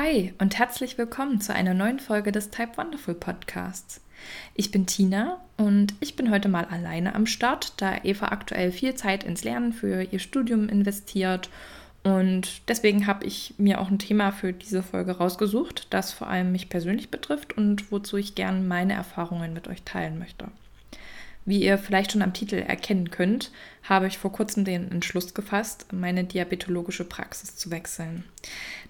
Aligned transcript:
Hi 0.00 0.32
und 0.38 0.56
herzlich 0.56 0.96
willkommen 0.96 1.40
zu 1.40 1.52
einer 1.52 1.74
neuen 1.74 1.98
Folge 1.98 2.30
des 2.30 2.50
Type 2.50 2.76
Wonderful 2.76 3.16
Podcasts. 3.16 4.00
Ich 4.54 4.70
bin 4.70 4.86
Tina 4.86 5.40
und 5.56 5.92
ich 5.98 6.14
bin 6.14 6.30
heute 6.30 6.48
mal 6.48 6.66
alleine 6.66 7.16
am 7.16 7.26
Start, 7.26 7.72
da 7.78 7.96
Eva 8.04 8.26
aktuell 8.26 8.70
viel 8.70 8.94
Zeit 8.94 9.24
ins 9.24 9.42
Lernen 9.42 9.72
für 9.72 10.02
ihr 10.02 10.20
Studium 10.20 10.68
investiert 10.68 11.50
und 12.04 12.68
deswegen 12.68 13.08
habe 13.08 13.26
ich 13.26 13.54
mir 13.58 13.80
auch 13.80 13.90
ein 13.90 13.98
Thema 13.98 14.30
für 14.30 14.52
diese 14.52 14.84
Folge 14.84 15.16
rausgesucht, 15.16 15.88
das 15.90 16.12
vor 16.12 16.28
allem 16.28 16.52
mich 16.52 16.68
persönlich 16.68 17.10
betrifft 17.10 17.58
und 17.58 17.90
wozu 17.90 18.18
ich 18.18 18.36
gerne 18.36 18.60
meine 18.60 18.92
Erfahrungen 18.92 19.52
mit 19.52 19.66
euch 19.66 19.82
teilen 19.82 20.20
möchte. 20.20 20.46
Wie 21.48 21.62
ihr 21.62 21.78
vielleicht 21.78 22.12
schon 22.12 22.20
am 22.20 22.34
Titel 22.34 22.56
erkennen 22.56 23.10
könnt, 23.10 23.52
habe 23.82 24.06
ich 24.06 24.18
vor 24.18 24.30
kurzem 24.30 24.66
den 24.66 24.90
Entschluss 24.90 25.32
gefasst, 25.32 25.86
meine 25.94 26.24
diabetologische 26.24 27.06
Praxis 27.06 27.56
zu 27.56 27.70
wechseln. 27.70 28.24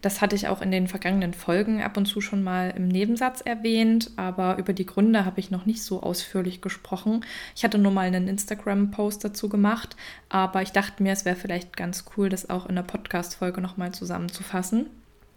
Das 0.03 0.21
hatte 0.21 0.35
ich 0.35 0.49
auch 0.49 0.61
in 0.61 0.73
den 0.73 0.89
vergangenen 0.89 1.35
Folgen 1.35 1.81
ab 1.85 1.97
und 1.97 2.07
zu 2.07 2.21
schon 2.21 2.43
mal 2.43 2.75
im 2.77 2.89
Nebensatz 2.89 3.43
erwähnt, 3.43 4.11
aber 4.17 4.59
über 4.59 4.73
die 4.73 4.87
Gründe 4.87 5.25
habe 5.25 5.39
ich 5.39 5.53
noch 5.53 5.67
nicht 5.67 5.85
so 5.85 6.03
ausführlich 6.03 6.61
gesprochen. 6.61 7.25
Ich 7.55 7.63
hatte 7.63 7.79
nur 7.79 7.93
mal 7.93 8.09
einen 8.09 8.27
Instagram-Post 8.27 9.25
dazu 9.25 9.49
gemacht, 9.49 9.95
aber 10.29 10.61
ich 10.61 10.73
dachte 10.73 11.01
mir, 11.01 11.13
es 11.13 11.25
wäre 11.25 11.37
vielleicht 11.37 11.77
ganz 11.77 12.07
cool, 12.17 12.29
das 12.29 12.51
auch 12.51 12.67
in 12.67 12.75
der 12.75 12.83
Podcast-Folge 12.83 13.61
nochmal 13.61 13.93
zusammenzufassen 13.93 14.87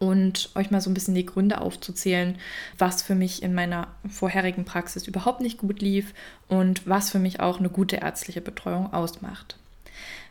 und 0.02 0.50
euch 0.56 0.72
mal 0.72 0.82
so 0.82 0.90
ein 0.90 0.96
bisschen 0.96 1.14
die 1.14 1.28
Gründe 1.28 1.62
aufzuzählen, 1.62 2.36
was 2.80 3.04
für 3.04 3.14
mich 3.14 3.44
in 3.44 3.54
meiner 3.54 3.88
vorherigen 4.10 4.66
Praxis 4.66 5.08
überhaupt 5.08 5.42
nicht 5.42 5.60
gut 5.60 5.80
lief 5.80 6.16
und 6.48 6.88
was 6.88 7.12
für 7.12 7.20
mich 7.20 7.40
auch 7.40 7.60
eine 7.60 7.70
gute 7.70 7.98
ärztliche 7.98 8.42
Betreuung 8.42 8.92
ausmacht. 8.92 9.58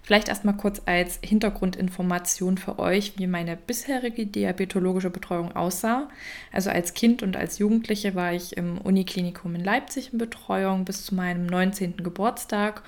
Vielleicht 0.02 0.28
erstmal 0.28 0.56
kurz 0.56 0.82
als 0.86 1.20
Hintergrundinformation 1.22 2.58
für 2.58 2.80
euch, 2.80 3.12
wie 3.16 3.28
meine 3.28 3.56
bisherige 3.56 4.26
diabetologische 4.26 5.10
Betreuung 5.10 5.54
aussah. 5.54 6.08
Also 6.50 6.70
als 6.70 6.94
Kind 6.94 7.22
und 7.22 7.36
als 7.36 7.58
Jugendliche 7.58 8.16
war 8.16 8.32
ich 8.32 8.56
im 8.56 8.78
Uniklinikum 8.78 9.54
in 9.54 9.62
Leipzig 9.62 10.12
in 10.12 10.18
Betreuung 10.18 10.84
bis 10.84 11.04
zu 11.04 11.14
meinem 11.14 11.46
19. 11.46 11.98
Geburtstag 11.98 12.82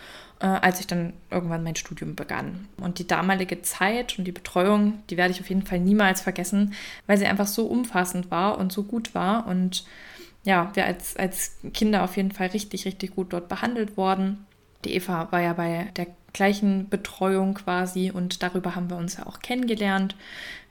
als 0.46 0.80
ich 0.80 0.86
dann 0.86 1.12
irgendwann 1.30 1.62
mein 1.62 1.76
Studium 1.76 2.16
begann. 2.16 2.68
Und 2.76 2.98
die 2.98 3.06
damalige 3.06 3.62
Zeit 3.62 4.18
und 4.18 4.24
die 4.24 4.32
Betreuung, 4.32 5.02
die 5.08 5.16
werde 5.16 5.32
ich 5.32 5.40
auf 5.40 5.48
jeden 5.48 5.66
Fall 5.66 5.78
niemals 5.80 6.20
vergessen, 6.20 6.74
weil 7.06 7.18
sie 7.18 7.26
einfach 7.26 7.46
so 7.46 7.66
umfassend 7.66 8.30
war 8.30 8.58
und 8.58 8.72
so 8.72 8.82
gut 8.82 9.14
war. 9.14 9.46
Und 9.46 9.84
ja, 10.44 10.70
wir 10.74 10.84
als, 10.84 11.16
als 11.16 11.56
Kinder 11.72 12.02
auf 12.02 12.16
jeden 12.16 12.32
Fall 12.32 12.48
richtig, 12.48 12.84
richtig 12.84 13.14
gut 13.14 13.32
dort 13.32 13.48
behandelt 13.48 13.96
worden. 13.96 14.46
Die 14.84 14.94
Eva 14.94 15.30
war 15.30 15.40
ja 15.40 15.52
bei 15.52 15.90
der 15.96 16.08
gleichen 16.32 16.88
Betreuung 16.88 17.54
quasi 17.54 18.10
und 18.10 18.42
darüber 18.42 18.74
haben 18.74 18.90
wir 18.90 18.96
uns 18.96 19.16
ja 19.16 19.26
auch 19.26 19.40
kennengelernt. 19.40 20.16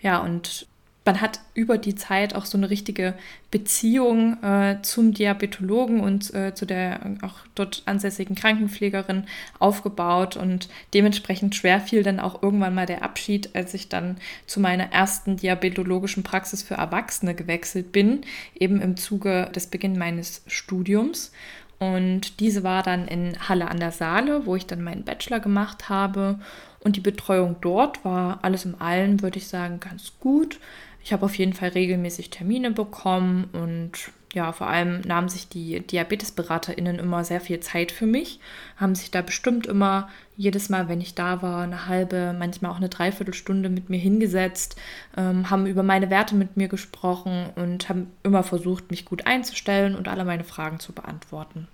Ja, 0.02 0.17
und 0.19 0.67
man 1.03 1.19
hat 1.19 1.39
über 1.55 1.77
die 1.80 1.95
Zeit 1.95 2.35
auch 2.35 2.45
so 2.45 2.57
eine 2.57 2.69
richtige 2.69 3.16
Beziehung 3.49 4.41
äh, 4.44 4.77
zum 4.83 5.13
Diabetologen 5.13 5.99
und 5.99 6.31
äh, 6.33 6.53
zu 6.53 6.66
der 6.66 7.17
auch 7.23 7.39
dort 7.55 7.81
ansässigen 7.85 8.35
Krankenpflegerin 8.35 9.25
aufgebaut 9.57 10.38
und 10.38 10.69
dementsprechend 10.94 11.55
schwer 11.55 11.81
fiel 11.81 12.03
dann 12.03 12.19
auch 12.19 12.44
irgendwann 12.44 12.75
mal 12.75 12.85
der 12.85 13.03
Abschied, 13.03 13.55
als 13.55 13.73
ich 13.73 13.89
dann 13.89 14.17
zu 14.45 14.59
meiner 14.59 14.91
ersten 14.91 15.38
diabetologischen 15.38 16.22
Praxis 16.22 16.61
für 16.61 16.75
Erwachsene 16.75 17.33
gewechselt 17.33 17.91
bin, 17.91 18.22
eben 18.53 18.79
im 18.79 18.95
Zuge 18.95 19.49
des 19.55 19.67
Beginns 19.67 19.97
meines 19.97 20.44
Studiums. 20.45 21.31
Und 21.79 22.39
diese 22.39 22.61
war 22.61 22.83
dann 22.83 23.07
in 23.07 23.35
Halle 23.49 23.67
an 23.67 23.79
der 23.79 23.91
Saale, 23.91 24.45
wo 24.45 24.55
ich 24.55 24.67
dann 24.67 24.83
meinen 24.83 25.03
Bachelor 25.03 25.39
gemacht 25.39 25.89
habe. 25.89 26.38
Und 26.83 26.95
die 26.95 27.02
Betreuung 27.02 27.55
dort 27.59 28.05
war 28.05 28.38
alles 28.44 28.66
im 28.66 28.79
Allen, 28.79 29.23
würde 29.23 29.39
ich 29.39 29.47
sagen, 29.47 29.79
ganz 29.79 30.11
gut. 30.19 30.59
Ich 31.03 31.13
habe 31.13 31.25
auf 31.25 31.35
jeden 31.35 31.53
Fall 31.53 31.69
regelmäßig 31.69 32.30
Termine 32.30 32.71
bekommen 32.71 33.49
und 33.53 34.11
ja, 34.33 34.53
vor 34.53 34.67
allem 34.67 35.02
nahmen 35.02 35.27
sich 35.27 35.49
die 35.49 35.81
DiabetesberaterInnen 35.81 36.99
immer 36.99 37.25
sehr 37.25 37.41
viel 37.41 37.59
Zeit 37.59 37.91
für 37.91 38.05
mich, 38.05 38.39
haben 38.77 38.95
sich 38.95 39.12
da 39.12 39.22
bestimmt 39.22 39.67
immer 39.67 40.09
jedes 40.38 40.69
Mal, 40.69 40.88
wenn 40.88 41.01
ich 41.01 41.16
da 41.16 41.41
war, 41.41 41.63
eine 41.63 41.88
halbe, 41.88 42.34
manchmal 42.38 42.72
auch 42.72 42.78
eine 42.78 42.88
Dreiviertelstunde 42.88 43.69
mit 43.69 43.89
mir 43.89 44.00
hingesetzt, 44.00 44.78
ähm, 45.17 45.50
haben 45.50 45.66
über 45.66 45.84
meine 45.84 46.09
Werte 46.09 46.35
mit 46.35 46.56
mir 46.56 46.69
gesprochen 46.69 47.50
und 47.56 47.89
haben 47.89 48.07
immer 48.23 48.44
versucht, 48.44 48.89
mich 48.89 49.06
gut 49.06 49.28
einzustellen 49.28 49.95
und 49.95 50.07
alle 50.07 50.23
meine 50.23 50.45
Fragen 50.45 50.79
zu 50.79 50.94
beantworten. 50.94 51.68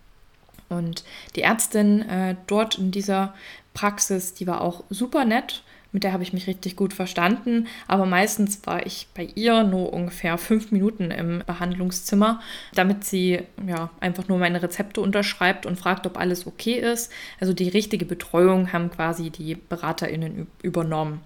Und 0.69 1.03
die 1.35 1.43
Ärztin 1.43 2.01
äh, 2.09 2.35
dort 2.47 2.77
in 2.77 2.91
dieser 2.91 3.33
Praxis, 3.73 4.33
die 4.33 4.47
war 4.47 4.61
auch 4.61 4.83
super 4.89 5.25
nett 5.25 5.63
mit 5.97 6.03
der 6.03 6.13
habe 6.13 6.21
ich 6.21 6.31
mich 6.31 6.45
richtig 6.45 6.75
gut 6.75 6.93
verstanden. 6.93 7.65
Aber 7.87 8.05
meistens 8.05 8.61
war 8.67 8.85
ich 8.85 9.07
bei 9.15 9.29
ihr 9.33 9.63
nur 9.63 9.91
ungefähr 9.91 10.37
fünf 10.37 10.71
Minuten 10.71 11.09
im 11.09 11.41
Behandlungszimmer, 11.43 12.39
damit 12.75 13.03
sie 13.03 13.39
ja 13.65 13.89
einfach 13.99 14.27
nur 14.27 14.37
meine 14.37 14.61
Rezepte 14.61 15.01
unterschreibt 15.01 15.65
und 15.65 15.79
fragt, 15.79 16.05
ob 16.05 16.19
alles 16.19 16.45
okay 16.45 16.73
ist. 16.73 17.11
Also 17.39 17.51
die 17.51 17.67
richtige 17.67 18.05
Betreuung 18.05 18.73
haben 18.73 18.91
quasi 18.91 19.31
die 19.31 19.55
BeraterInnen 19.55 20.45
übernommen. 20.61 21.21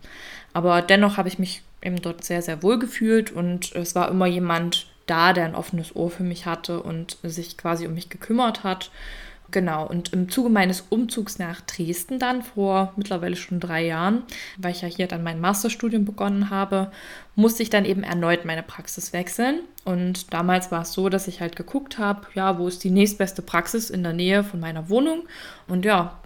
Aber 0.53 0.81
dennoch 0.81 1.17
habe 1.17 1.27
ich 1.27 1.37
mich 1.37 1.63
eben 1.81 2.01
dort 2.01 2.23
sehr, 2.23 2.41
sehr 2.41 2.63
wohl 2.63 2.79
gefühlt 2.79 3.29
und 3.29 3.75
es 3.75 3.93
war 3.93 4.07
immer 4.07 4.27
jemand 4.27 4.87
da, 5.05 5.33
der 5.33 5.43
ein 5.43 5.55
offenes 5.55 5.97
Ohr 5.97 6.11
für 6.11 6.23
mich 6.23 6.45
hatte 6.45 6.81
und 6.81 7.17
sich 7.23 7.57
quasi 7.57 7.87
um 7.87 7.93
mich 7.93 8.07
gekümmert 8.07 8.63
hat. 8.63 8.89
Genau, 9.51 9.85
und 9.85 10.13
im 10.13 10.29
Zuge 10.29 10.49
meines 10.49 10.85
Umzugs 10.89 11.37
nach 11.37 11.59
Dresden 11.61 12.19
dann 12.19 12.41
vor 12.41 12.93
mittlerweile 12.95 13.35
schon 13.35 13.59
drei 13.59 13.85
Jahren, 13.85 14.23
weil 14.57 14.71
ich 14.71 14.81
ja 14.81 14.87
hier 14.87 15.07
dann 15.07 15.23
mein 15.23 15.41
Masterstudium 15.41 16.05
begonnen 16.05 16.49
habe, 16.49 16.89
musste 17.35 17.61
ich 17.61 17.69
dann 17.69 17.83
eben 17.83 18.03
erneut 18.03 18.45
meine 18.45 18.63
Praxis 18.63 19.11
wechseln. 19.11 19.59
Und 19.83 20.33
damals 20.33 20.71
war 20.71 20.83
es 20.83 20.93
so, 20.93 21.09
dass 21.09 21.27
ich 21.27 21.41
halt 21.41 21.57
geguckt 21.57 21.97
habe, 21.97 22.27
ja, 22.33 22.57
wo 22.57 22.67
ist 22.69 22.83
die 22.85 22.91
nächstbeste 22.91 23.41
Praxis 23.41 23.89
in 23.89 24.03
der 24.03 24.13
Nähe 24.13 24.45
von 24.45 24.61
meiner 24.61 24.89
Wohnung. 24.89 25.23
Und 25.67 25.83
ja, 25.83 26.17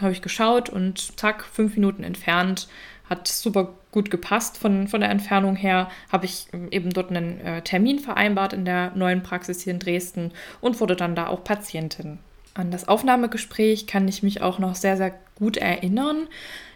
habe 0.00 0.12
ich 0.12 0.22
geschaut 0.22 0.70
und 0.70 1.18
zack, 1.18 1.44
fünf 1.44 1.74
Minuten 1.74 2.02
entfernt, 2.02 2.66
hat 3.10 3.28
super 3.28 3.74
gut 3.90 4.10
gepasst 4.10 4.56
von, 4.56 4.88
von 4.88 5.00
der 5.00 5.10
Entfernung 5.10 5.56
her, 5.56 5.90
habe 6.10 6.24
ich 6.24 6.46
eben 6.70 6.90
dort 6.90 7.10
einen 7.10 7.40
äh, 7.40 7.60
Termin 7.60 7.98
vereinbart 7.98 8.54
in 8.54 8.64
der 8.64 8.92
neuen 8.94 9.22
Praxis 9.22 9.62
hier 9.62 9.74
in 9.74 9.80
Dresden 9.80 10.32
und 10.62 10.80
wurde 10.80 10.96
dann 10.96 11.14
da 11.14 11.26
auch 11.26 11.44
Patientin. 11.44 12.20
An 12.54 12.70
das 12.70 12.88
Aufnahmegespräch 12.88 13.86
kann 13.86 14.08
ich 14.08 14.22
mich 14.22 14.42
auch 14.42 14.58
noch 14.58 14.74
sehr, 14.74 14.96
sehr 14.96 15.14
gut 15.36 15.56
erinnern. 15.56 16.28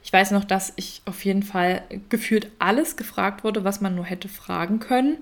Ich 0.02 0.12
weiß 0.12 0.30
noch, 0.30 0.44
dass 0.44 0.72
ich 0.76 1.02
auf 1.04 1.24
jeden 1.24 1.42
Fall 1.42 1.82
gefühlt 2.08 2.48
alles 2.58 2.96
gefragt 2.96 3.44
wurde, 3.44 3.64
was 3.64 3.80
man 3.80 3.94
nur 3.94 4.04
hätte 4.04 4.28
fragen 4.28 4.78
können. 4.78 5.18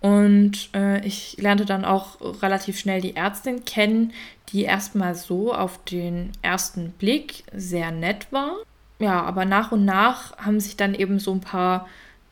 Und 0.00 0.70
äh, 0.74 1.04
ich 1.06 1.36
lernte 1.38 1.64
dann 1.64 1.84
auch 1.84 2.42
relativ 2.42 2.78
schnell 2.78 3.00
die 3.00 3.16
Ärztin 3.16 3.64
kennen, 3.64 4.12
die 4.50 4.62
erstmal 4.62 5.14
so 5.14 5.54
auf 5.54 5.82
den 5.84 6.32
ersten 6.42 6.90
Blick 6.92 7.44
sehr 7.52 7.90
nett 7.90 8.28
war. 8.30 8.56
Ja, 8.98 9.22
aber 9.22 9.44
nach 9.44 9.72
und 9.72 9.84
nach 9.84 10.36
haben 10.38 10.60
sich 10.60 10.76
dann 10.76 10.94
eben 10.94 11.18
so 11.18 11.32
ein 11.32 11.40
paar 11.40 11.88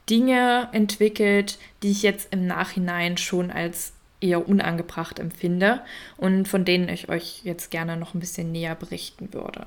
Dinge 0.08 0.68
entwickelt, 0.72 1.58
die 1.82 1.90
ich 1.90 2.02
jetzt 2.02 2.32
im 2.32 2.46
Nachhinein 2.46 3.16
schon 3.16 3.50
als 3.50 3.92
eher 4.24 4.48
unangebracht 4.48 5.18
empfinde 5.18 5.82
und 6.16 6.48
von 6.48 6.64
denen 6.64 6.88
ich 6.88 7.08
euch 7.08 7.42
jetzt 7.44 7.70
gerne 7.70 7.96
noch 7.96 8.14
ein 8.14 8.20
bisschen 8.20 8.50
näher 8.50 8.74
berichten 8.74 9.32
würde. 9.32 9.66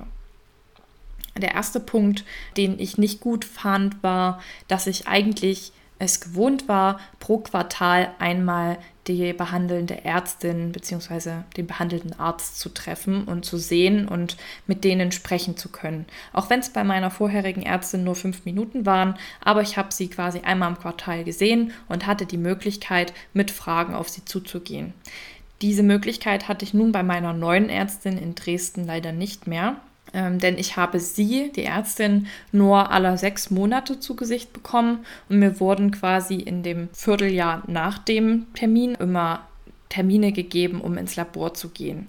Der 1.36 1.54
erste 1.54 1.78
Punkt, 1.78 2.24
den 2.56 2.80
ich 2.80 2.98
nicht 2.98 3.20
gut 3.20 3.44
fand, 3.44 4.02
war, 4.02 4.42
dass 4.66 4.88
ich 4.88 5.06
eigentlich 5.06 5.72
es 6.00 6.20
gewohnt 6.20 6.68
war, 6.68 7.00
pro 7.20 7.38
Quartal 7.38 8.10
einmal 8.18 8.78
die 9.08 9.32
behandelnde 9.32 10.04
Ärztin 10.04 10.72
bzw. 10.72 11.42
den 11.56 11.66
behandelnden 11.66 12.18
Arzt 12.18 12.60
zu 12.60 12.68
treffen 12.68 13.24
und 13.24 13.44
zu 13.44 13.56
sehen 13.56 14.06
und 14.06 14.36
mit 14.66 14.84
denen 14.84 15.10
sprechen 15.10 15.56
zu 15.56 15.70
können. 15.70 16.06
Auch 16.32 16.50
wenn 16.50 16.60
es 16.60 16.70
bei 16.70 16.84
meiner 16.84 17.10
vorherigen 17.10 17.62
Ärztin 17.62 18.04
nur 18.04 18.14
fünf 18.14 18.44
Minuten 18.44 18.86
waren, 18.86 19.16
aber 19.42 19.62
ich 19.62 19.76
habe 19.76 19.92
sie 19.92 20.08
quasi 20.08 20.40
einmal 20.40 20.70
im 20.70 20.78
Quartal 20.78 21.24
gesehen 21.24 21.72
und 21.88 22.06
hatte 22.06 22.26
die 22.26 22.36
Möglichkeit, 22.36 23.12
mit 23.32 23.50
Fragen 23.50 23.94
auf 23.94 24.08
sie 24.08 24.24
zuzugehen. 24.24 24.92
Diese 25.62 25.82
Möglichkeit 25.82 26.46
hatte 26.46 26.64
ich 26.64 26.74
nun 26.74 26.92
bei 26.92 27.02
meiner 27.02 27.32
neuen 27.32 27.68
Ärztin 27.68 28.16
in 28.16 28.36
Dresden 28.36 28.84
leider 28.84 29.10
nicht 29.10 29.48
mehr. 29.48 29.76
Ähm, 30.14 30.38
denn 30.38 30.58
ich 30.58 30.76
habe 30.76 31.00
sie, 31.00 31.52
die 31.54 31.64
Ärztin, 31.64 32.26
nur 32.52 32.90
alle 32.90 33.16
sechs 33.18 33.50
Monate 33.50 34.00
zu 34.00 34.16
Gesicht 34.16 34.52
bekommen 34.52 35.04
und 35.28 35.38
mir 35.38 35.60
wurden 35.60 35.90
quasi 35.90 36.36
in 36.36 36.62
dem 36.62 36.88
Vierteljahr 36.92 37.62
nach 37.66 37.98
dem 37.98 38.46
Termin 38.54 38.94
immer 38.94 39.46
Termine 39.88 40.32
gegeben, 40.32 40.80
um 40.80 40.96
ins 40.98 41.16
Labor 41.16 41.54
zu 41.54 41.70
gehen. 41.70 42.08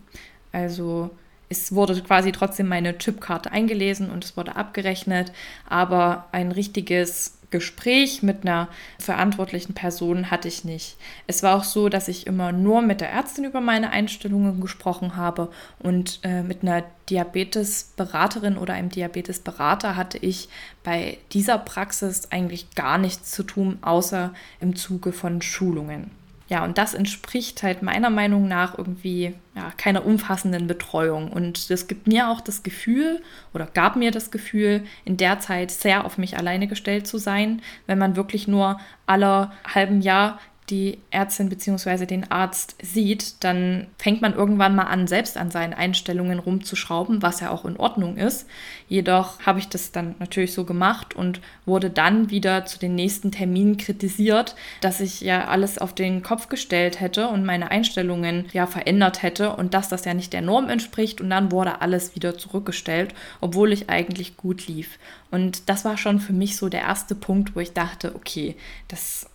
Also 0.51 1.10
es 1.50 1.74
wurde 1.74 2.00
quasi 2.01 2.31
trotzdem 2.31 2.68
meine 2.68 2.98
Chipkarte 2.98 3.51
eingelesen 3.51 4.12
und 4.12 4.24
es 4.24 4.38
wurde 4.38 4.56
abgerechnet, 4.56 5.31
aber 5.68 6.28
ein 6.31 6.52
richtiges 6.52 7.39
Gespräch 7.51 8.22
mit 8.22 8.44
einer 8.44 8.68
verantwortlichen 9.00 9.74
Person 9.74 10.30
hatte 10.30 10.48
ich 10.48 10.66
nicht. 10.66 10.98
Es 11.28 11.42
war 11.44 11.57
auch 11.57 11.63
so, 11.63 11.90
dass 11.90 12.07
ich 12.07 12.28
immer 12.28 12.51
nur 12.51 12.81
mit 12.81 13.01
der 13.01 13.12
Ärztin 13.12 13.46
über 13.46 13.62
meine 13.62 13.92
Einstellungen 13.92 14.62
gesprochen 14.62 15.16
habe 15.16 15.50
und 15.80 16.19
äh, 16.24 16.44
mit 16.44 16.62
einer 16.62 16.84
Diabetesberaterin 17.10 18.57
oder 18.57 18.74
einem 18.74 18.90
Diabetesberater 18.90 19.96
hatte 19.96 20.18
ich 20.19 20.50
bei 20.84 21.18
dieser 21.31 21.57
Praxis 21.57 22.31
eigentlich 22.31 22.72
gar 22.75 22.98
nichts 22.98 23.31
zu 23.31 23.44
tun, 23.44 23.80
außer 23.81 24.34
im 24.60 24.75
Zuge 24.75 25.12
von 25.12 25.42
Schulungen. 25.42 26.19
Ja, 26.50 26.63
und 26.63 26.80
das 26.80 26.96
entspricht 26.96 27.62
halt 27.62 27.84
meiner 27.84 28.10
Meinung 28.10 28.48
nach 28.48 28.75
irgendwie 28.75 29.36
ja, 29.56 29.72
keiner 29.78 30.04
umfassenden 30.04 30.66
Betreuung. 30.66 31.31
Und 31.31 31.69
das 31.69 31.88
gibt 31.88 32.07
mir 32.07 32.28
auch 32.28 32.42
das 32.42 32.63
Gefühl 32.63 33.22
oder 33.54 33.68
gab 33.68 33.96
mir 33.96 34.10
das 34.10 34.31
Gefühl, 34.31 34.84
in 35.06 35.16
der 35.16 35.40
Zeit 35.40 35.69
sehr 35.69 36.06
auf 36.06 36.18
mich 36.18 36.38
alleine 36.38 36.68
gestellt 36.68 37.06
zu 37.06 37.19
sein, 37.19 37.62
wenn 37.86 38.00
man 38.00 38.16
wirklich 38.16 38.48
nur 38.48 38.80
aller 39.06 39.51
halben 39.63 40.01
Jahr 40.01 40.40
die 40.69 41.00
Ärztin 41.12 41.50
bzw. 41.50 42.06
den 42.06 42.31
Arzt 42.31 42.75
sieht, 42.81 43.44
dann 43.44 43.88
fängt 43.98 44.21
man 44.21 44.33
irgendwann 44.33 44.75
mal 44.75 44.83
an, 44.83 45.07
selbst 45.07 45.38
an 45.38 45.51
seinen 45.51 45.74
Einstellungen 45.74 46.39
rumzuschrauben, 46.39 47.21
was 47.21 47.39
ja 47.39 47.51
auch 47.51 47.66
in 47.66 47.77
Ordnung 47.77 48.18
ist. 48.18 48.48
Jedoch 48.88 49.39
habe 49.42 49.60
ich 49.60 49.69
das 49.69 49.92
dann 49.92 50.16
natürlich 50.19 50.54
so 50.54 50.66
gemacht 50.66 51.16
und 51.16 51.42
wurde 51.66 51.89
dann 51.89 52.30
wieder 52.30 52.66
zu 52.66 52.80
den 52.80 52.95
nächsten 52.95 53.31
Terminen 53.31 53.77
kritisiert, 53.77 54.56
dass 54.81 55.00
ich 55.00 55.21
ja 55.21 55.48
alles 55.48 55.77
auf 55.77 55.94
den 55.94 56.24
Kopf 56.24 56.50
gestellt 56.50 57.00
hätte 57.00 57.27
und 57.27 57.45
meine 57.45 57.71
Einstellungen 57.71 58.45
ja 58.54 58.68
verändert 58.68 59.24
hätte 59.24 59.56
und 59.56 59.74
dass 59.74 59.89
das 59.89 60.06
ja 60.06 60.13
nicht 60.13 60.33
der 60.33 60.42
Norm 60.42 60.69
entspricht 60.69 61.21
und 61.21 61.30
dann 61.30 61.51
wurde 61.51 61.81
alles 61.81 62.16
wieder 62.16 62.38
zurückgestellt, 62.38 63.13
obwohl 63.42 63.74
ich 63.74 63.89
eigentlich 63.89 64.38
gut 64.38 64.68
lief. 64.68 65.00
Und 65.31 65.69
das 65.69 65.86
war 65.86 65.98
schon 65.98 66.19
für 66.19 66.33
mich 66.33 66.57
so 66.57 66.69
der 66.69 66.81
erste 66.81 67.16
Punkt, 67.16 67.56
wo 67.56 67.60
ich 67.60 67.74
dachte, 67.74 68.16
okay, 68.16 68.56
das 68.88 69.29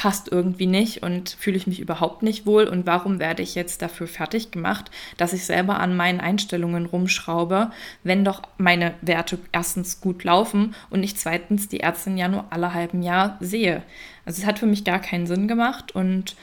passt 0.00 0.32
irgendwie 0.32 0.66
nicht 0.66 1.02
und 1.02 1.28
fühle 1.28 1.58
ich 1.58 1.66
mich 1.66 1.78
überhaupt 1.78 2.22
nicht 2.22 2.46
wohl 2.46 2.64
und 2.64 2.86
warum 2.86 3.18
werde 3.18 3.42
ich 3.42 3.54
jetzt 3.54 3.82
dafür 3.82 4.06
fertig 4.06 4.50
gemacht, 4.50 4.90
dass 5.18 5.34
ich 5.34 5.44
selber 5.44 5.78
an 5.78 5.94
meinen 5.94 6.20
Einstellungen 6.20 6.86
rumschraube, 6.86 7.70
wenn 8.02 8.24
doch 8.24 8.40
meine 8.56 8.94
Werte 9.02 9.38
erstens 9.52 10.00
gut 10.00 10.24
laufen 10.24 10.74
und 10.88 11.02
ich 11.02 11.18
zweitens 11.18 11.68
die 11.68 11.80
Ärztin 11.80 12.16
ja 12.16 12.28
nur 12.28 12.46
alle 12.48 12.72
halben 12.72 13.02
Jahr 13.02 13.36
sehe. 13.40 13.82
Also 14.24 14.40
es 14.40 14.46
hat 14.46 14.58
für 14.58 14.64
mich 14.64 14.84
gar 14.84 15.00
keinen 15.00 15.26
Sinn 15.26 15.48
gemacht 15.48 15.94
und 15.94 16.34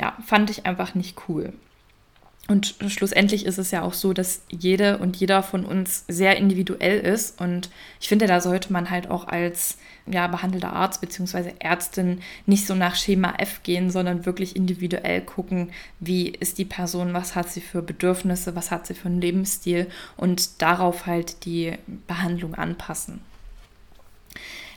ja, 0.00 0.16
fand 0.26 0.50
ich 0.50 0.66
einfach 0.66 0.96
nicht 0.96 1.16
cool. 1.28 1.52
Und 2.48 2.76
schlussendlich 2.86 3.44
ist 3.44 3.58
es 3.58 3.72
ja 3.72 3.82
auch 3.82 3.92
so, 3.92 4.12
dass 4.12 4.42
jede 4.48 4.98
und 4.98 5.16
jeder 5.16 5.42
von 5.42 5.64
uns 5.64 6.04
sehr 6.06 6.36
individuell 6.36 7.00
ist. 7.00 7.40
Und 7.40 7.70
ich 8.00 8.08
finde, 8.08 8.26
da 8.26 8.40
sollte 8.40 8.72
man 8.72 8.90
halt 8.90 9.10
auch 9.10 9.26
als 9.26 9.78
ja, 10.06 10.28
behandelter 10.28 10.72
Arzt 10.72 11.00
bzw. 11.00 11.54
Ärztin 11.58 12.20
nicht 12.46 12.66
so 12.66 12.76
nach 12.76 12.94
Schema 12.94 13.34
F 13.38 13.62
gehen, 13.64 13.90
sondern 13.90 14.26
wirklich 14.26 14.54
individuell 14.54 15.22
gucken, 15.22 15.70
wie 15.98 16.28
ist 16.28 16.58
die 16.58 16.64
Person, 16.64 17.14
was 17.14 17.34
hat 17.34 17.50
sie 17.50 17.60
für 17.60 17.82
Bedürfnisse, 17.82 18.54
was 18.54 18.70
hat 18.70 18.86
sie 18.86 18.94
für 18.94 19.08
einen 19.08 19.20
Lebensstil 19.20 19.88
und 20.16 20.62
darauf 20.62 21.06
halt 21.06 21.44
die 21.44 21.72
Behandlung 22.06 22.54
anpassen. 22.54 23.20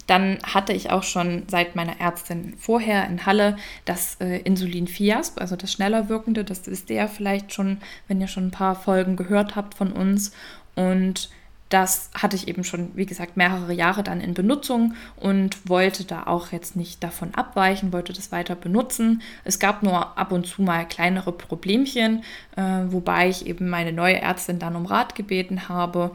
Dann 0.09 0.39
hatte 0.41 0.73
ich 0.73 0.89
auch 0.89 1.03
schon 1.03 1.43
seit 1.47 1.75
meiner 1.75 1.99
Ärztin 1.99 2.55
vorher 2.57 3.07
in 3.07 3.27
Halle 3.27 3.57
das 3.85 4.15
äh, 4.19 4.39
Insulin 4.39 4.87
Fiasp, 4.87 5.39
also 5.39 5.55
das 5.55 5.71
schneller 5.71 6.09
wirkende. 6.09 6.43
Das 6.43 6.65
ihr 6.89 6.95
ja 6.95 7.07
vielleicht 7.07 7.53
schon, 7.53 7.77
wenn 8.07 8.19
ihr 8.19 8.27
schon 8.27 8.47
ein 8.47 8.51
paar 8.51 8.73
Folgen 8.73 9.15
gehört 9.15 9.55
habt 9.55 9.75
von 9.75 9.91
uns. 9.91 10.31
Und 10.75 11.29
das 11.69 12.09
hatte 12.15 12.35
ich 12.35 12.47
eben 12.47 12.63
schon, 12.63 12.89
wie 12.95 13.05
gesagt, 13.05 13.37
mehrere 13.37 13.71
Jahre 13.71 14.01
dann 14.01 14.19
in 14.19 14.33
Benutzung 14.33 14.95
und 15.15 15.69
wollte 15.69 16.03
da 16.03 16.23
auch 16.23 16.51
jetzt 16.51 16.75
nicht 16.75 17.03
davon 17.03 17.35
abweichen, 17.35 17.93
wollte 17.93 18.11
das 18.11 18.31
weiter 18.31 18.55
benutzen. 18.55 19.21
Es 19.43 19.59
gab 19.59 19.83
nur 19.83 20.17
ab 20.17 20.31
und 20.31 20.47
zu 20.47 20.63
mal 20.63 20.87
kleinere 20.87 21.31
Problemchen, 21.31 22.23
äh, 22.55 22.61
wobei 22.87 23.29
ich 23.29 23.45
eben 23.45 23.69
meine 23.69 23.93
neue 23.93 24.19
Ärztin 24.19 24.57
dann 24.57 24.75
um 24.75 24.87
Rat 24.87 25.13
gebeten 25.13 25.69
habe 25.69 26.11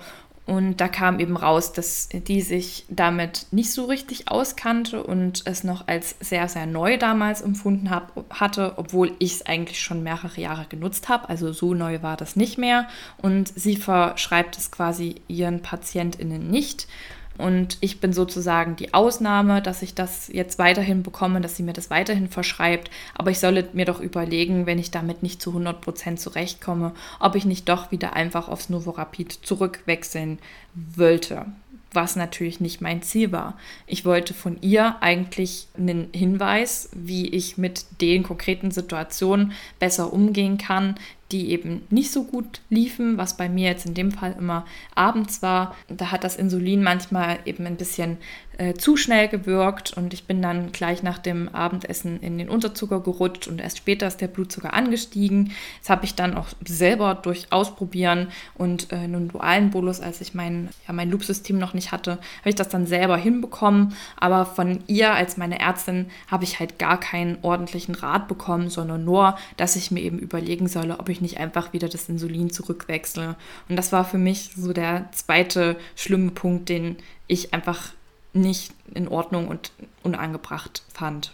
und 0.47 0.77
da 0.77 0.89
kam 0.89 1.21
eben 1.21 1.39
raus, 1.39 1.73
dass 1.73 2.09
die 2.13 2.43
sich 2.43 2.85
damit 2.91 3.47
nicht 3.51 3.73
so 3.73 3.87
richtig 3.87 4.29
auskannte 4.29 5.03
und 5.03 5.43
es 5.47 5.65
noch 5.65 5.89
als 5.89 6.17
sehr, 6.21 6.49
sehr 6.49 6.67
neu 6.67 6.99
damals 6.99 7.41
empfunden 7.41 7.89
hab, 7.89 8.13
hatte, 8.29 8.75
obwohl 8.77 9.13
ich 9.21 9.37
es 9.37 9.47
eigentlich 9.47 9.81
schon 9.81 10.03
mehrere 10.03 10.39
Jahre 10.39 10.67
genutzt 10.69 11.09
habe. 11.09 11.31
Also 11.31 11.53
so 11.53 11.73
neu 11.73 12.03
war 12.03 12.19
das 12.19 12.37
nicht 12.37 12.59
mehr. 12.59 12.89
Und 13.23 13.53
sie 13.57 13.77
verschreibt 13.77 14.59
es 14.59 14.71
quasi 14.71 15.23
ihren 15.29 15.63
PatientInnen 15.63 16.51
nicht. 16.51 16.89
Und 17.37 17.79
ich 17.81 18.01
bin 18.01 18.13
sozusagen 18.13 18.77
die 18.77 18.95
Ausnahme, 18.95 19.61
dass 19.61 19.83
ich 19.83 19.95
das 19.95 20.29
jetzt 20.29 20.59
weiterhin 20.59 21.03
bekomme, 21.03 21.41
dass 21.41 21.57
sie 21.57 21.65
mir 21.65 21.73
das 21.73 21.91
weiterhin 21.91 22.29
verschreibt. 22.29 22.91
Aber 23.15 23.31
ich 23.31 23.41
solle 23.41 23.69
mir 23.73 23.85
doch 23.85 24.01
überlegen, 24.01 24.67
wenn 24.67 24.79
ich 24.79 24.91
damit 24.91 25.23
nicht 25.23 25.43
zu 25.43 25.51
100% 25.51 26.17
zurechtkomme, 26.17 26.93
ob 27.19 27.35
ich 27.35 27.45
nicht 27.45 27.69
doch 27.69 27.91
wieder 27.91 28.15
einfach 28.15 28.49
aufs 28.49 28.69
Novorapid 28.69 29.33
zurückwechseln 29.33 30.39
wollte. 30.75 31.47
Was 31.93 32.17
natürlich 32.17 32.61
nicht 32.61 32.81
mein 32.81 33.03
Ziel 33.03 33.31
war. 33.31 33.57
Ich 33.87 34.05
wollte 34.05 34.35
von 34.35 34.59
ihr 34.61 34.97
eigentlich 35.01 35.69
einen 35.79 36.09
Hinweis, 36.13 36.89
wie 36.93 37.29
ich 37.29 37.57
mit 37.57 37.87
den 38.01 38.25
konkreten 38.25 38.73
Situationen 38.73 39.53
besser 39.79 40.13
umgehen 40.13 40.59
kann, 40.59 40.97
die 41.33 41.51
eben 41.51 41.83
nicht 41.91 42.13
so 42.13 42.25
gut 42.25 42.61
liefen, 42.69 43.19
was 43.19 43.37
bei 43.37 43.49
mir 43.49 43.71
jetzt 43.71 43.87
in 43.87 43.95
dem 43.95 44.13
Fall 44.13 44.35
immer 44.39 44.67
abends 44.95 45.43
war. 45.43 45.75
Da 45.89 46.11
hat 46.11 46.25
das 46.25 46.37
Insulin 46.37 46.83
manchmal 46.83 47.39
eben 47.45 47.67
ein 47.67 47.77
bisschen 47.77 48.19
äh, 48.59 48.75
zu 48.75 48.97
schnell 48.97 49.27
gewirkt 49.29 49.93
und 49.95 50.15
ich 50.15 50.25
bin 50.25 50.41
dann 50.41 50.71
gleich 50.71 51.03
nach 51.03 51.19
dem 51.19 51.49
Abendessen 51.49 52.21
in 52.21 52.39
den 52.39 52.49
Unterzucker 52.49 53.01
gerutscht 53.01 53.49
und 53.49 53.61
erst 53.61 53.79
später 53.79 54.07
ist 54.07 54.21
der 54.21 54.29
Blutzucker 54.29 54.73
angestiegen. 54.75 55.53
Das 55.81 55.91
habe 55.91 56.05
ich 56.05 56.15
dann 56.15 56.37
auch 56.37 56.47
selber 56.65 57.15
durch 57.17 57.49
Ausprobieren 57.51 58.29
und 58.55 58.93
äh, 58.93 58.97
einen 58.97 59.29
dualen 59.29 59.71
Bolus, 59.71 60.01
als 60.01 60.21
ich 60.21 60.35
mein, 60.35 60.69
ja, 60.87 60.95
mein 60.95 61.11
Loop-System 61.11 61.59
noch 61.59 61.75
nicht 61.75 61.91
hatte, 61.91 62.13
habe 62.13 62.51
ich 62.51 62.55
das 62.55 62.69
dann 62.69 62.87
selber 62.87 63.17
hinbekommen. 63.17 63.95
Aber 64.17 64.47
von 64.47 64.81
ihr 64.87 65.13
als 65.13 65.37
meine 65.37 65.59
Ärztin 65.59 66.07
habe 66.29 66.45
ich 66.45 66.61
halt 66.61 66.79
gar 66.79 67.01
keinen 67.01 67.39
ordentlichen 67.43 67.95
Rat 67.95 68.29
bekommen, 68.29 68.71
sondern 68.71 69.05
nur, 69.05 69.37
dass 69.57 69.77
ich 69.77 69.91
mir 69.91 70.01
eben 70.01 70.19
überlegen 70.19 70.69
solle, 70.69 71.01
ob 71.01 71.09
ich 71.09 71.14
nicht 71.21 71.39
einfach 71.39 71.73
wieder 71.73 71.89
das 71.89 72.09
Insulin 72.09 72.51
zurückwechsle. 72.51 73.37
Und 73.69 73.77
das 73.77 73.93
war 73.93 74.05
für 74.05 74.19
mich 74.19 74.51
so 74.57 74.73
der 74.73 75.11
zweite 75.13 75.77
schlimme 75.97 76.31
Punkt, 76.31 76.69
den 76.69 76.97
ich 77.27 77.55
einfach 77.55 77.93
nicht 78.33 78.73
in 78.95 79.09
Ordnung 79.09 79.49
und 79.49 79.73
unangebracht 80.03 80.83
fand. 80.93 81.33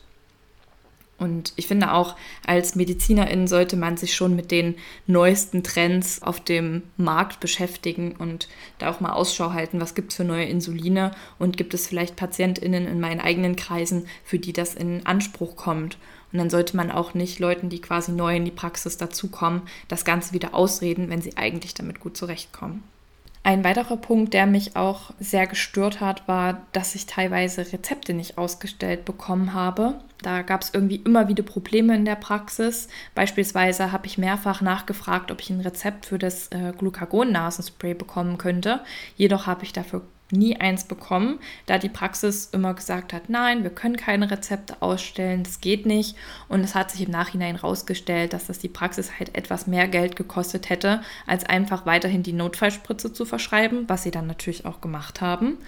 Und 1.21 1.53
ich 1.57 1.67
finde 1.67 1.93
auch, 1.93 2.17
als 2.47 2.77
Medizinerin 2.77 3.47
sollte 3.47 3.77
man 3.77 3.99
sich 3.99 4.15
schon 4.15 4.35
mit 4.35 4.51
den 4.51 4.77
neuesten 5.07 5.63
Trends 5.63 6.23
auf 6.23 6.41
dem 6.41 6.83
Markt 6.97 7.41
beschäftigen 7.41 8.17
und 8.17 8.49
da 8.79 8.91
auch 8.91 9.01
mal 9.01 9.13
Ausschau 9.13 9.53
halten, 9.53 9.83
was 9.83 9.95
gibt 9.95 10.13
es 10.13 10.17
für 10.17 10.25
neue 10.25 10.47
Insuline 10.47 11.11
und 11.39 11.59
gibt 11.59 11.75
es 11.75 11.87
vielleicht 11.87 12.17
PatientInnen 12.17 12.87
in 12.87 13.01
meinen 13.01 13.21
eigenen 13.21 13.55
Kreisen, 13.55 14.07
für 14.25 14.39
die 14.39 14.55
das 14.55 14.75
in 14.75 15.05
Anspruch 15.05 15.57
kommt. 15.57 15.99
Und 16.33 16.39
dann 16.39 16.51
sollte 16.51 16.77
man 16.77 16.91
auch 16.91 17.15
nicht 17.15 17.39
Leuten, 17.39 17.69
die 17.69 17.81
quasi 17.81 18.13
neu 18.13 18.37
in 18.37 18.45
die 18.45 18.51
Praxis 18.51 18.97
dazukommen, 18.97 19.63
das 19.89 20.05
Ganze 20.05 20.33
wieder 20.33 20.55
ausreden, 20.55 21.11
wenn 21.11 21.23
sie 21.23 21.37
eigentlich 21.37 21.75
damit 21.75 22.01
gut 22.01 22.17
zurechtkommen. 22.17 22.83
Ein 23.43 23.65
weiterer 23.65 23.97
Punkt, 23.97 24.35
der 24.35 24.47
mich 24.47 24.77
auch 24.77 25.13
sehr 25.19 25.47
gestört 25.47 26.01
hat, 26.01 26.29
war, 26.29 26.67
dass 26.73 26.95
ich 26.95 27.07
teilweise 27.07 27.73
Rezepte 27.73 28.13
nicht 28.13 28.37
ausgestellt 28.37 29.07
bekommen 29.07 29.55
habe. 29.55 29.99
Da 30.21 30.43
gab 30.43 30.61
es 30.61 30.75
irgendwie 30.75 30.97
immer 30.97 31.29
wieder 31.29 31.43
Probleme 31.43 31.97
in 31.97 32.05
der 32.05 32.17
Praxis. 32.17 32.89
Beispielsweise 33.15 33.93
habe 33.93 34.07
ich 34.07 34.19
mehrfach 34.19 34.61
nachgefragt, 34.61 35.31
ob 35.31 35.41
ich 35.41 35.49
ein 35.49 35.61
Rezept 35.61 36.05
für 36.05 36.19
das 36.19 36.49
äh, 36.49 36.75
Glucagon-Nasenspray 36.77 37.95
bekommen 37.95 38.37
könnte. 38.37 38.81
Jedoch 39.17 39.47
habe 39.47 39.65
ich 39.65 39.73
dafür 39.73 40.03
nie 40.33 40.57
eins 40.61 40.85
bekommen, 40.85 41.39
da 41.67 41.79
die 41.79 41.89
Praxis 41.89 42.51
immer 42.53 42.75
gesagt 42.75 43.13
hat, 43.13 43.29
nein, 43.29 43.63
wir 43.63 43.71
können 43.71 43.97
keine 43.97 44.31
Rezepte 44.31 44.77
ausstellen, 44.81 45.43
das 45.43 45.61
geht 45.61 45.87
nicht. 45.87 46.17
Und 46.49 46.61
es 46.61 46.75
hat 46.75 46.91
sich 46.91 47.03
im 47.03 47.11
Nachhinein 47.11 47.57
herausgestellt, 47.57 48.33
dass 48.33 48.47
das 48.47 48.59
die 48.59 48.69
Praxis 48.69 49.19
halt 49.19 49.37
etwas 49.37 49.67
mehr 49.67 49.89
Geld 49.89 50.17
gekostet 50.17 50.71
hätte, 50.71 51.03
als 51.27 51.45
einfach 51.45 51.87
weiterhin 51.87 52.23
die 52.23 52.33
Notfallspritze 52.33 53.13
zu 53.13 53.25
verschreiben, 53.25 53.89
was 53.89 54.03
sie 54.03 54.11
dann 54.11 54.27
natürlich 54.27 54.67
auch 54.67 54.81
gemacht 54.81 55.21
haben. 55.21 55.59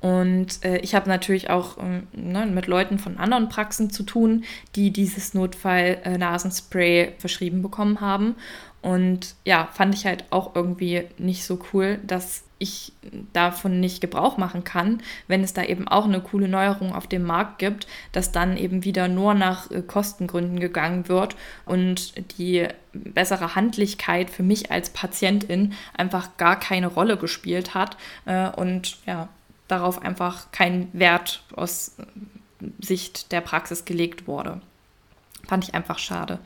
Und 0.00 0.64
äh, 0.64 0.78
ich 0.78 0.94
habe 0.94 1.08
natürlich 1.08 1.50
auch 1.50 1.76
ähm, 1.78 2.06
ne, 2.12 2.46
mit 2.46 2.66
Leuten 2.66 2.98
von 2.98 3.18
anderen 3.18 3.50
Praxen 3.50 3.90
zu 3.90 4.02
tun, 4.02 4.44
die 4.74 4.92
dieses 4.92 5.34
Notfall-Nasenspray 5.34 7.00
äh, 7.02 7.12
verschrieben 7.18 7.60
bekommen 7.60 8.00
haben. 8.00 8.34
Und 8.82 9.34
ja, 9.44 9.68
fand 9.72 9.94
ich 9.94 10.06
halt 10.06 10.24
auch 10.30 10.54
irgendwie 10.54 11.04
nicht 11.18 11.44
so 11.44 11.58
cool, 11.72 11.98
dass 12.06 12.44
ich 12.58 12.92
davon 13.32 13.80
nicht 13.80 14.02
Gebrauch 14.02 14.36
machen 14.36 14.64
kann, 14.64 15.02
wenn 15.26 15.42
es 15.42 15.54
da 15.54 15.64
eben 15.64 15.88
auch 15.88 16.04
eine 16.04 16.20
coole 16.20 16.46
Neuerung 16.46 16.94
auf 16.94 17.06
dem 17.06 17.24
Markt 17.24 17.58
gibt, 17.58 17.86
dass 18.12 18.32
dann 18.32 18.58
eben 18.58 18.84
wieder 18.84 19.08
nur 19.08 19.32
nach 19.32 19.70
äh, 19.70 19.80
Kostengründen 19.80 20.60
gegangen 20.60 21.08
wird 21.08 21.36
und 21.64 22.12
die 22.38 22.68
bessere 22.92 23.54
Handlichkeit 23.54 24.28
für 24.28 24.42
mich 24.42 24.70
als 24.70 24.90
Patientin 24.90 25.72
einfach 25.96 26.36
gar 26.36 26.60
keine 26.60 26.88
Rolle 26.88 27.16
gespielt 27.16 27.74
hat. 27.74 27.96
Äh, 28.26 28.50
und 28.50 28.98
ja, 29.06 29.28
darauf 29.66 30.02
einfach 30.02 30.52
kein 30.52 30.88
Wert 30.92 31.42
aus 31.56 31.96
Sicht 32.78 33.32
der 33.32 33.40
Praxis 33.40 33.86
gelegt 33.86 34.26
wurde. 34.26 34.60
Fand 35.50 35.64
ich 35.64 35.74
einfach 35.74 35.98
schade. 35.98 36.38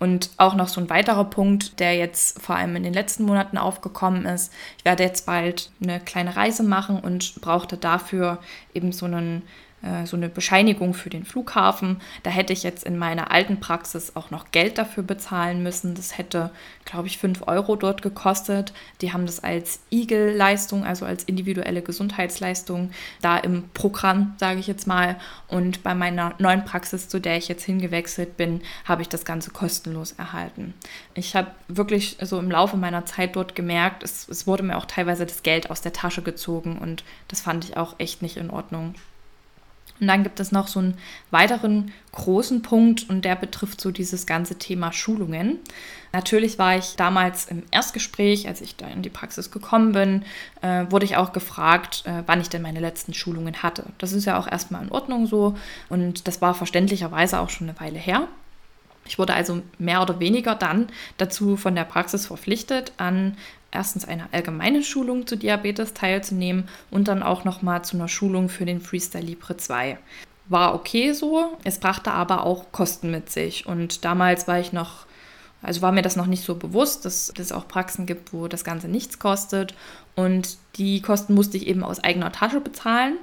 Und 0.00 0.30
auch 0.36 0.56
noch 0.56 0.66
so 0.66 0.80
ein 0.80 0.90
weiterer 0.90 1.22
Punkt, 1.22 1.78
der 1.78 1.94
jetzt 1.94 2.42
vor 2.42 2.56
allem 2.56 2.74
in 2.74 2.82
den 2.82 2.92
letzten 2.92 3.22
Monaten 3.22 3.56
aufgekommen 3.56 4.26
ist. 4.26 4.52
Ich 4.78 4.84
werde 4.84 5.04
jetzt 5.04 5.26
bald 5.26 5.70
eine 5.80 6.00
kleine 6.00 6.34
Reise 6.34 6.64
machen 6.64 6.98
und 6.98 7.40
brauchte 7.40 7.76
dafür 7.76 8.40
eben 8.74 8.90
so 8.90 9.06
einen 9.06 9.44
äh, 9.82 10.06
so 10.06 10.16
eine 10.16 10.28
Bescheinigung 10.28 10.92
für 10.92 11.10
den 11.10 11.24
Flughafen. 11.24 12.00
Da 12.24 12.30
hätte 12.30 12.52
ich 12.52 12.62
jetzt 12.62 12.84
in 12.84 12.98
meiner 12.98 13.30
alten 13.30 13.60
Praxis 13.60 14.16
auch 14.16 14.30
noch 14.30 14.50
Geld 14.50 14.76
dafür 14.76 15.04
bezahlen 15.04 15.62
müssen. 15.62 15.94
Das 15.94 16.18
hätte, 16.18 16.50
glaube 16.84 17.06
ich, 17.06 17.18
5 17.18 17.46
Euro 17.46 17.76
dort 17.76 18.02
gekostet. 18.02 18.72
Die 19.00 19.12
haben 19.12 19.26
das 19.26 19.42
als 19.42 19.80
Igel-Leistung, 19.90 20.84
also 20.84 21.04
als 21.04 21.24
individuelle 21.24 21.82
Gesundheitsleistung, 21.82 22.90
da 23.20 23.38
im 23.38 23.68
Programm, 23.72 24.34
sage 24.38 24.58
ich 24.58 24.66
jetzt 24.66 24.86
mal. 24.86 25.16
Und 25.46 25.82
bei 25.84 25.94
meiner 25.94 26.34
neuen 26.38 26.64
Praxis, 26.64 27.08
zu 27.08 27.20
der 27.20 27.36
ich 27.36 27.46
jetzt 27.46 27.64
hingewechselt 27.64 28.36
bin, 28.36 28.62
habe 28.84 29.02
ich 29.02 29.08
das 29.08 29.24
Ganze 29.24 29.50
kostenlos 29.50 30.12
erhalten. 30.12 30.74
Ich 31.14 31.36
habe 31.36 31.52
wirklich 31.68 32.16
so 32.20 32.38
im 32.38 32.50
Laufe 32.50 32.76
meiner 32.76 33.06
Zeit 33.06 33.36
dort 33.36 33.54
gemerkt, 33.54 34.02
es, 34.02 34.28
es 34.28 34.46
wurde 34.46 34.64
mir 34.64 34.76
auch 34.76 34.86
teilweise 34.86 35.24
das 35.24 35.42
Geld 35.42 35.70
aus 35.70 35.82
der 35.82 35.92
Tasche 35.92 36.22
gezogen 36.22 36.78
und 36.78 37.04
das 37.28 37.40
fand 37.40 37.64
ich 37.64 37.76
auch 37.76 37.94
echt 37.98 38.22
nicht 38.22 38.36
in 38.36 38.50
Ordnung. 38.50 38.94
Und 40.00 40.06
dann 40.06 40.22
gibt 40.22 40.40
es 40.40 40.52
noch 40.52 40.68
so 40.68 40.78
einen 40.78 40.96
weiteren 41.30 41.92
großen 42.12 42.62
Punkt 42.62 43.08
und 43.08 43.24
der 43.24 43.36
betrifft 43.36 43.80
so 43.80 43.90
dieses 43.90 44.26
ganze 44.26 44.56
Thema 44.56 44.92
Schulungen. 44.92 45.58
Natürlich 46.12 46.58
war 46.58 46.76
ich 46.76 46.96
damals 46.96 47.46
im 47.46 47.62
Erstgespräch, 47.70 48.48
als 48.48 48.60
ich 48.60 48.76
da 48.76 48.86
in 48.88 49.02
die 49.02 49.10
Praxis 49.10 49.50
gekommen 49.50 49.92
bin, 49.92 50.24
äh, 50.62 50.86
wurde 50.90 51.04
ich 51.04 51.16
auch 51.16 51.32
gefragt, 51.32 52.04
äh, 52.06 52.22
wann 52.26 52.40
ich 52.40 52.48
denn 52.48 52.62
meine 52.62 52.80
letzten 52.80 53.12
Schulungen 53.12 53.62
hatte. 53.62 53.84
Das 53.98 54.12
ist 54.12 54.24
ja 54.24 54.38
auch 54.38 54.50
erstmal 54.50 54.82
in 54.82 54.92
Ordnung 54.92 55.26
so 55.26 55.56
und 55.88 56.26
das 56.26 56.40
war 56.40 56.54
verständlicherweise 56.54 57.40
auch 57.40 57.50
schon 57.50 57.68
eine 57.68 57.80
Weile 57.80 57.98
her. 57.98 58.28
Ich 59.08 59.18
wurde 59.18 59.34
also 59.34 59.62
mehr 59.78 60.02
oder 60.02 60.20
weniger 60.20 60.54
dann 60.54 60.88
dazu 61.16 61.56
von 61.56 61.74
der 61.74 61.84
Praxis 61.84 62.26
verpflichtet, 62.26 62.92
an 62.98 63.36
erstens 63.70 64.06
einer 64.06 64.28
allgemeinen 64.32 64.82
Schulung 64.82 65.26
zu 65.26 65.36
Diabetes 65.36 65.94
teilzunehmen 65.94 66.68
und 66.90 67.08
dann 67.08 67.22
auch 67.22 67.44
nochmal 67.44 67.84
zu 67.84 67.96
einer 67.96 68.08
Schulung 68.08 68.48
für 68.48 68.64
den 68.64 68.80
Freestyle 68.80 69.24
Libre 69.24 69.56
2. 69.56 69.98
War 70.48 70.74
okay 70.74 71.12
so, 71.12 71.58
es 71.64 71.78
brachte 71.78 72.10
aber 72.12 72.44
auch 72.44 72.72
Kosten 72.72 73.10
mit 73.10 73.30
sich. 73.30 73.66
Und 73.66 74.04
damals 74.04 74.48
war 74.48 74.58
ich 74.58 74.72
noch, 74.72 75.06
also 75.60 75.82
war 75.82 75.92
mir 75.92 76.02
das 76.02 76.16
noch 76.16 76.26
nicht 76.26 76.44
so 76.44 76.54
bewusst, 76.54 77.04
dass 77.04 77.32
es 77.38 77.52
auch 77.52 77.68
Praxen 77.68 78.06
gibt, 78.06 78.32
wo 78.32 78.48
das 78.48 78.64
Ganze 78.64 78.88
nichts 78.88 79.18
kostet. 79.18 79.74
Und 80.16 80.56
die 80.76 81.02
Kosten 81.02 81.34
musste 81.34 81.58
ich 81.58 81.66
eben 81.66 81.84
aus 81.84 82.02
eigener 82.02 82.32
Tasche 82.32 82.60
bezahlen. 82.60 83.18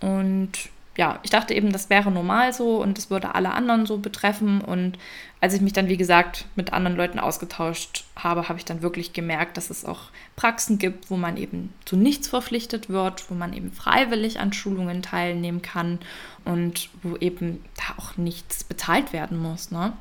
Und 0.00 0.52
ja, 0.96 1.18
ich 1.22 1.30
dachte 1.30 1.54
eben, 1.54 1.72
das 1.72 1.90
wäre 1.90 2.10
normal 2.10 2.52
so 2.52 2.80
und 2.82 2.96
es 2.98 3.10
würde 3.10 3.34
alle 3.34 3.52
anderen 3.52 3.84
so 3.84 3.98
betreffen. 3.98 4.62
Und 4.62 4.98
als 5.40 5.52
ich 5.52 5.60
mich 5.60 5.74
dann, 5.74 5.88
wie 5.88 5.98
gesagt, 5.98 6.46
mit 6.56 6.72
anderen 6.72 6.96
Leuten 6.96 7.18
ausgetauscht 7.18 8.04
habe, 8.16 8.48
habe 8.48 8.58
ich 8.58 8.64
dann 8.64 8.80
wirklich 8.80 9.12
gemerkt, 9.12 9.58
dass 9.58 9.68
es 9.68 9.84
auch 9.84 10.04
Praxen 10.36 10.78
gibt, 10.78 11.10
wo 11.10 11.16
man 11.16 11.36
eben 11.36 11.72
zu 11.84 11.96
nichts 11.96 12.28
verpflichtet 12.28 12.88
wird, 12.88 13.30
wo 13.30 13.34
man 13.34 13.52
eben 13.52 13.72
freiwillig 13.72 14.40
an 14.40 14.54
Schulungen 14.54 15.02
teilnehmen 15.02 15.60
kann 15.60 15.98
und 16.44 16.88
wo 17.02 17.16
eben 17.16 17.62
da 17.76 18.02
auch 18.02 18.16
nichts 18.16 18.64
bezahlt 18.64 19.12
werden 19.12 19.38
muss. 19.38 19.70
Ne? 19.70 19.92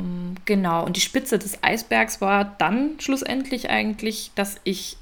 Ähm, 0.00 0.34
genau, 0.44 0.84
und 0.84 0.96
die 0.96 1.00
Spitze 1.00 1.38
des 1.38 1.62
Eisbergs 1.62 2.20
war 2.20 2.44
dann 2.44 2.98
schlussendlich 2.98 3.70
eigentlich, 3.70 4.32
dass 4.34 4.56
ich 4.64 4.96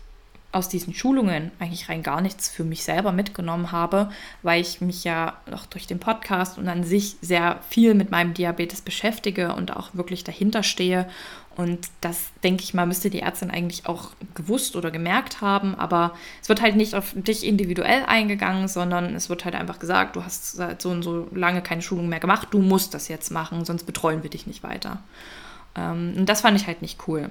aus 0.52 0.68
diesen 0.68 0.94
Schulungen 0.94 1.50
eigentlich 1.58 1.88
rein 1.88 2.02
gar 2.02 2.20
nichts 2.20 2.48
für 2.48 2.64
mich 2.64 2.82
selber 2.82 3.12
mitgenommen 3.12 3.72
habe, 3.72 4.10
weil 4.42 4.60
ich 4.60 4.80
mich 4.80 5.04
ja 5.04 5.34
auch 5.52 5.66
durch 5.66 5.86
den 5.86 5.98
Podcast 5.98 6.56
und 6.56 6.68
an 6.68 6.82
sich 6.82 7.16
sehr 7.20 7.60
viel 7.68 7.94
mit 7.94 8.10
meinem 8.10 8.32
Diabetes 8.32 8.80
beschäftige 8.80 9.54
und 9.54 9.76
auch 9.76 9.90
wirklich 9.94 10.24
dahinter 10.24 10.62
stehe. 10.62 11.08
Und 11.56 11.88
das, 12.02 12.26
denke 12.42 12.62
ich 12.62 12.74
mal, 12.74 12.86
müsste 12.86 13.08
die 13.08 13.20
Ärztin 13.20 13.50
eigentlich 13.50 13.86
auch 13.86 14.10
gewusst 14.34 14.76
oder 14.76 14.90
gemerkt 14.90 15.40
haben. 15.40 15.74
Aber 15.74 16.14
es 16.42 16.48
wird 16.48 16.60
halt 16.60 16.76
nicht 16.76 16.94
auf 16.94 17.12
dich 17.14 17.44
individuell 17.44 18.04
eingegangen, 18.06 18.68
sondern 18.68 19.14
es 19.14 19.30
wird 19.30 19.44
halt 19.44 19.54
einfach 19.54 19.78
gesagt, 19.78 20.16
du 20.16 20.24
hast 20.24 20.52
seit 20.52 20.82
so 20.82 20.90
und 20.90 21.02
so 21.02 21.28
lange 21.34 21.62
keine 21.62 21.82
Schulung 21.82 22.08
mehr 22.08 22.20
gemacht, 22.20 22.48
du 22.50 22.58
musst 22.58 22.92
das 22.92 23.08
jetzt 23.08 23.30
machen, 23.30 23.64
sonst 23.64 23.84
betreuen 23.84 24.22
wir 24.22 24.30
dich 24.30 24.46
nicht 24.46 24.62
weiter. 24.62 25.02
Ähm, 25.74 26.14
und 26.16 26.28
das 26.28 26.42
fand 26.42 26.60
ich 26.60 26.66
halt 26.66 26.82
nicht 26.82 27.08
cool. 27.08 27.30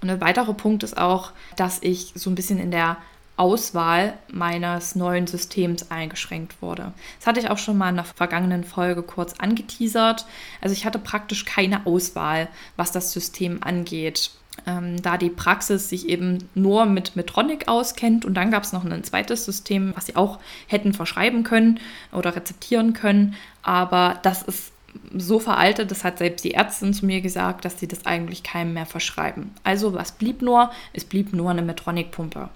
Und 0.00 0.10
ein 0.10 0.20
weiterer 0.20 0.54
Punkt 0.54 0.82
ist 0.82 0.96
auch, 0.96 1.32
dass 1.56 1.78
ich 1.82 2.12
so 2.14 2.30
ein 2.30 2.34
bisschen 2.34 2.58
in 2.58 2.70
der 2.70 2.96
Auswahl 3.36 4.18
meines 4.30 4.96
neuen 4.96 5.26
Systems 5.26 5.90
eingeschränkt 5.90 6.60
wurde. 6.60 6.92
Das 7.18 7.26
hatte 7.26 7.40
ich 7.40 7.48
auch 7.48 7.56
schon 7.56 7.78
mal 7.78 7.88
in 7.88 7.96
der 7.96 8.04
vergangenen 8.04 8.64
Folge 8.64 9.02
kurz 9.02 9.32
angeteasert. 9.38 10.26
Also 10.60 10.74
ich 10.74 10.84
hatte 10.84 10.98
praktisch 10.98 11.46
keine 11.46 11.86
Auswahl, 11.86 12.48
was 12.76 12.92
das 12.92 13.12
System 13.12 13.62
angeht. 13.62 14.30
Ähm, 14.66 15.00
da 15.00 15.16
die 15.16 15.30
Praxis 15.30 15.88
sich 15.88 16.06
eben 16.06 16.50
nur 16.54 16.84
mit 16.84 17.16
Metronic 17.16 17.66
auskennt 17.66 18.26
und 18.26 18.34
dann 18.34 18.50
gab 18.50 18.64
es 18.64 18.74
noch 18.74 18.84
ein 18.84 19.04
zweites 19.04 19.46
System, 19.46 19.94
was 19.96 20.04
sie 20.06 20.16
auch 20.16 20.38
hätten 20.66 20.92
verschreiben 20.92 21.44
können 21.44 21.80
oder 22.12 22.36
rezeptieren 22.36 22.92
können, 22.92 23.36
aber 23.62 24.18
das 24.22 24.42
ist 24.42 24.69
so 25.16 25.38
veraltet, 25.38 25.90
das 25.90 26.04
hat 26.04 26.18
selbst 26.18 26.44
die 26.44 26.54
Ärztin 26.54 26.94
zu 26.94 27.06
mir 27.06 27.20
gesagt, 27.20 27.64
dass 27.64 27.78
sie 27.78 27.88
das 27.88 28.06
eigentlich 28.06 28.42
keinem 28.42 28.74
mehr 28.74 28.86
verschreiben. 28.86 29.52
Also 29.62 29.94
was 29.94 30.12
blieb 30.12 30.42
nur? 30.42 30.70
Es 30.92 31.04
blieb 31.04 31.32
nur 31.32 31.50
eine 31.50 31.62
Metronic-Pumpe. 31.62 32.48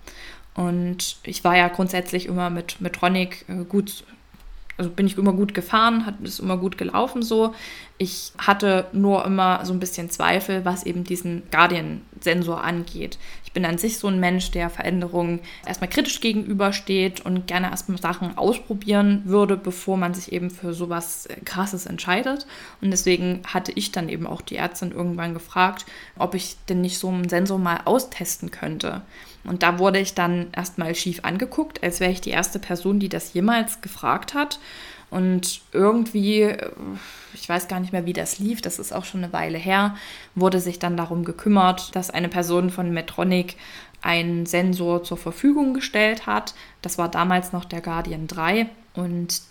Und 0.55 1.17
ich 1.25 1.43
war 1.43 1.57
ja 1.57 1.69
grundsätzlich 1.69 2.26
immer 2.26 2.49
mit 2.50 2.81
Metronic 2.81 3.45
äh, 3.49 3.64
gut 3.64 4.05
also 4.76 4.90
bin 4.90 5.07
ich 5.07 5.16
immer 5.16 5.33
gut 5.33 5.54
gefahren, 5.54 6.07
hat 6.07 6.16
es 6.25 6.40
immer 6.40 6.57
gut 6.57 6.78
gelaufen 6.78 7.23
so. 7.23 7.54
Ich 7.97 8.33
hatte 8.38 8.87
nur 8.93 9.25
immer 9.25 9.64
so 9.64 9.73
ein 9.73 9.78
bisschen 9.78 10.11
Zweifel, 10.11 10.64
was 10.64 10.85
eben 10.85 11.04
diesen 11.04 11.45
Guardian-Sensor 11.52 12.62
angeht. 12.62 13.19
Ich 13.45 13.52
bin 13.52 13.64
an 13.64 13.78
sich 13.78 13.99
so 13.99 14.09
ein 14.09 14.19
Mensch, 14.19 14.50
der 14.50 14.69
Veränderungen 14.69 15.38
erstmal 15.64 15.88
kritisch 15.88 16.21
gegenübersteht 16.21 17.21
und 17.25 17.47
gerne 17.47 17.71
erstmal 17.71 18.00
Sachen 18.00 18.37
ausprobieren 18.37 19.23
würde, 19.26 19.57
bevor 19.57 19.97
man 19.97 20.12
sich 20.12 20.33
eben 20.33 20.50
für 20.50 20.75
sowas 20.75 21.28
Krasses 21.45 21.87
entscheidet. 21.87 22.49
Und 22.81 22.90
deswegen 22.90 23.43
hatte 23.47 23.71
ich 23.73 23.93
dann 23.93 24.09
eben 24.09 24.26
auch 24.26 24.40
die 24.40 24.57
Ärztin 24.57 24.90
irgendwann 24.90 25.35
gefragt, 25.35 25.87
ob 26.19 26.35
ich 26.35 26.57
denn 26.69 26.81
nicht 26.81 26.99
so 26.99 27.09
einen 27.09 27.28
Sensor 27.28 27.59
mal 27.61 27.83
austesten 27.85 28.50
könnte. 28.50 29.02
Und 29.44 29.62
da 29.62 29.78
wurde 29.78 29.98
ich 29.98 30.14
dann 30.14 30.48
erstmal 30.52 30.94
schief 30.94 31.20
angeguckt, 31.22 31.82
als 31.82 32.00
wäre 32.00 32.10
ich 32.10 32.20
die 32.20 32.30
erste 32.30 32.58
Person, 32.58 32.98
die 32.98 33.08
das 33.08 33.34
jemals 33.34 33.80
gefragt 33.80 34.34
hat. 34.34 34.58
Und 35.10 35.60
irgendwie, 35.72 36.56
ich 37.34 37.48
weiß 37.48 37.68
gar 37.68 37.78
nicht 37.78 37.92
mehr, 37.92 38.06
wie 38.06 38.12
das 38.12 38.38
lief, 38.38 38.62
das 38.62 38.78
ist 38.78 38.92
auch 38.92 39.04
schon 39.04 39.22
eine 39.22 39.32
Weile 39.32 39.58
her, 39.58 39.96
wurde 40.34 40.60
sich 40.60 40.78
dann 40.78 40.96
darum 40.96 41.24
gekümmert, 41.24 41.94
dass 41.94 42.10
eine 42.10 42.28
Person 42.28 42.70
von 42.70 42.92
Medtronic 42.92 43.56
einen 44.02 44.44
Sensor 44.44 45.02
zur 45.04 45.16
Verfügung 45.16 45.72
gestellt 45.72 46.26
hat. 46.26 46.54
Das 46.82 46.98
war 46.98 47.08
damals 47.08 47.52
noch 47.52 47.64
der 47.64 47.80
Guardian 47.80 48.26
3. 48.26 48.66
Und 48.94 49.42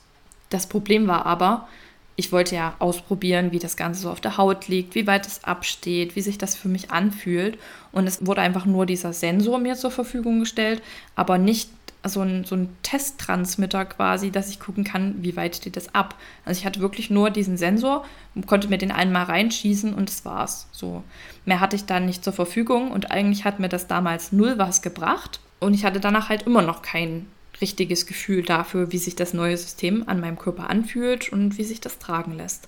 das 0.49 0.67
Problem 0.67 1.07
war 1.07 1.25
aber, 1.25 1.67
ich 2.15 2.31
wollte 2.31 2.55
ja 2.55 2.75
ausprobieren, 2.79 3.51
wie 3.51 3.59
das 3.59 3.75
Ganze 3.75 4.01
so 4.01 4.09
auf 4.11 4.21
der 4.21 4.37
Haut 4.37 4.67
liegt, 4.67 4.93
wie 4.95 5.07
weit 5.07 5.25
es 5.25 5.43
absteht, 5.43 6.15
wie 6.15 6.21
sich 6.21 6.37
das 6.37 6.55
für 6.55 6.67
mich 6.67 6.91
anfühlt. 6.91 7.57
Und 7.91 8.05
es 8.05 8.25
wurde 8.25 8.41
einfach 8.41 8.65
nur 8.65 8.85
dieser 8.85 9.13
Sensor 9.13 9.57
mir 9.57 9.75
zur 9.75 9.91
Verfügung 9.91 10.39
gestellt, 10.39 10.81
aber 11.15 11.37
nicht 11.37 11.69
so 12.05 12.21
ein, 12.21 12.43
so 12.43 12.55
ein 12.55 12.69
Testtransmitter 12.83 13.85
quasi, 13.85 14.29
dass 14.29 14.49
ich 14.49 14.59
gucken 14.59 14.83
kann, 14.83 15.23
wie 15.23 15.35
weit 15.35 15.55
steht 15.55 15.77
das 15.77 15.95
ab. 15.95 16.15
Also 16.45 16.59
ich 16.59 16.65
hatte 16.65 16.81
wirklich 16.81 17.09
nur 17.09 17.29
diesen 17.29 17.57
Sensor, 17.57 18.05
konnte 18.45 18.67
mir 18.67 18.77
den 18.77 18.91
einmal 18.91 19.23
reinschießen 19.23 19.93
und 19.93 20.09
das 20.09 20.25
war's. 20.25 20.67
So. 20.71 21.03
Mehr 21.45 21.61
hatte 21.61 21.75
ich 21.75 21.85
dann 21.85 22.05
nicht 22.05 22.23
zur 22.23 22.33
Verfügung 22.33 22.91
und 22.91 23.11
eigentlich 23.11 23.45
hat 23.45 23.59
mir 23.59 23.69
das 23.69 23.87
damals 23.87 24.31
null 24.31 24.57
was 24.57 24.81
gebracht. 24.81 25.39
Und 25.59 25.73
ich 25.73 25.85
hatte 25.85 26.01
danach 26.01 26.29
halt 26.29 26.43
immer 26.43 26.61
noch 26.61 26.81
keinen 26.81 27.31
richtiges 27.61 28.05
Gefühl 28.05 28.43
dafür, 28.43 28.91
wie 28.91 28.97
sich 28.97 29.15
das 29.15 29.33
neue 29.33 29.57
System 29.57 30.03
an 30.07 30.19
meinem 30.19 30.37
Körper 30.37 30.69
anfühlt 30.69 31.31
und 31.31 31.57
wie 31.57 31.63
sich 31.63 31.81
das 31.81 31.99
tragen 31.99 32.37
lässt. 32.37 32.67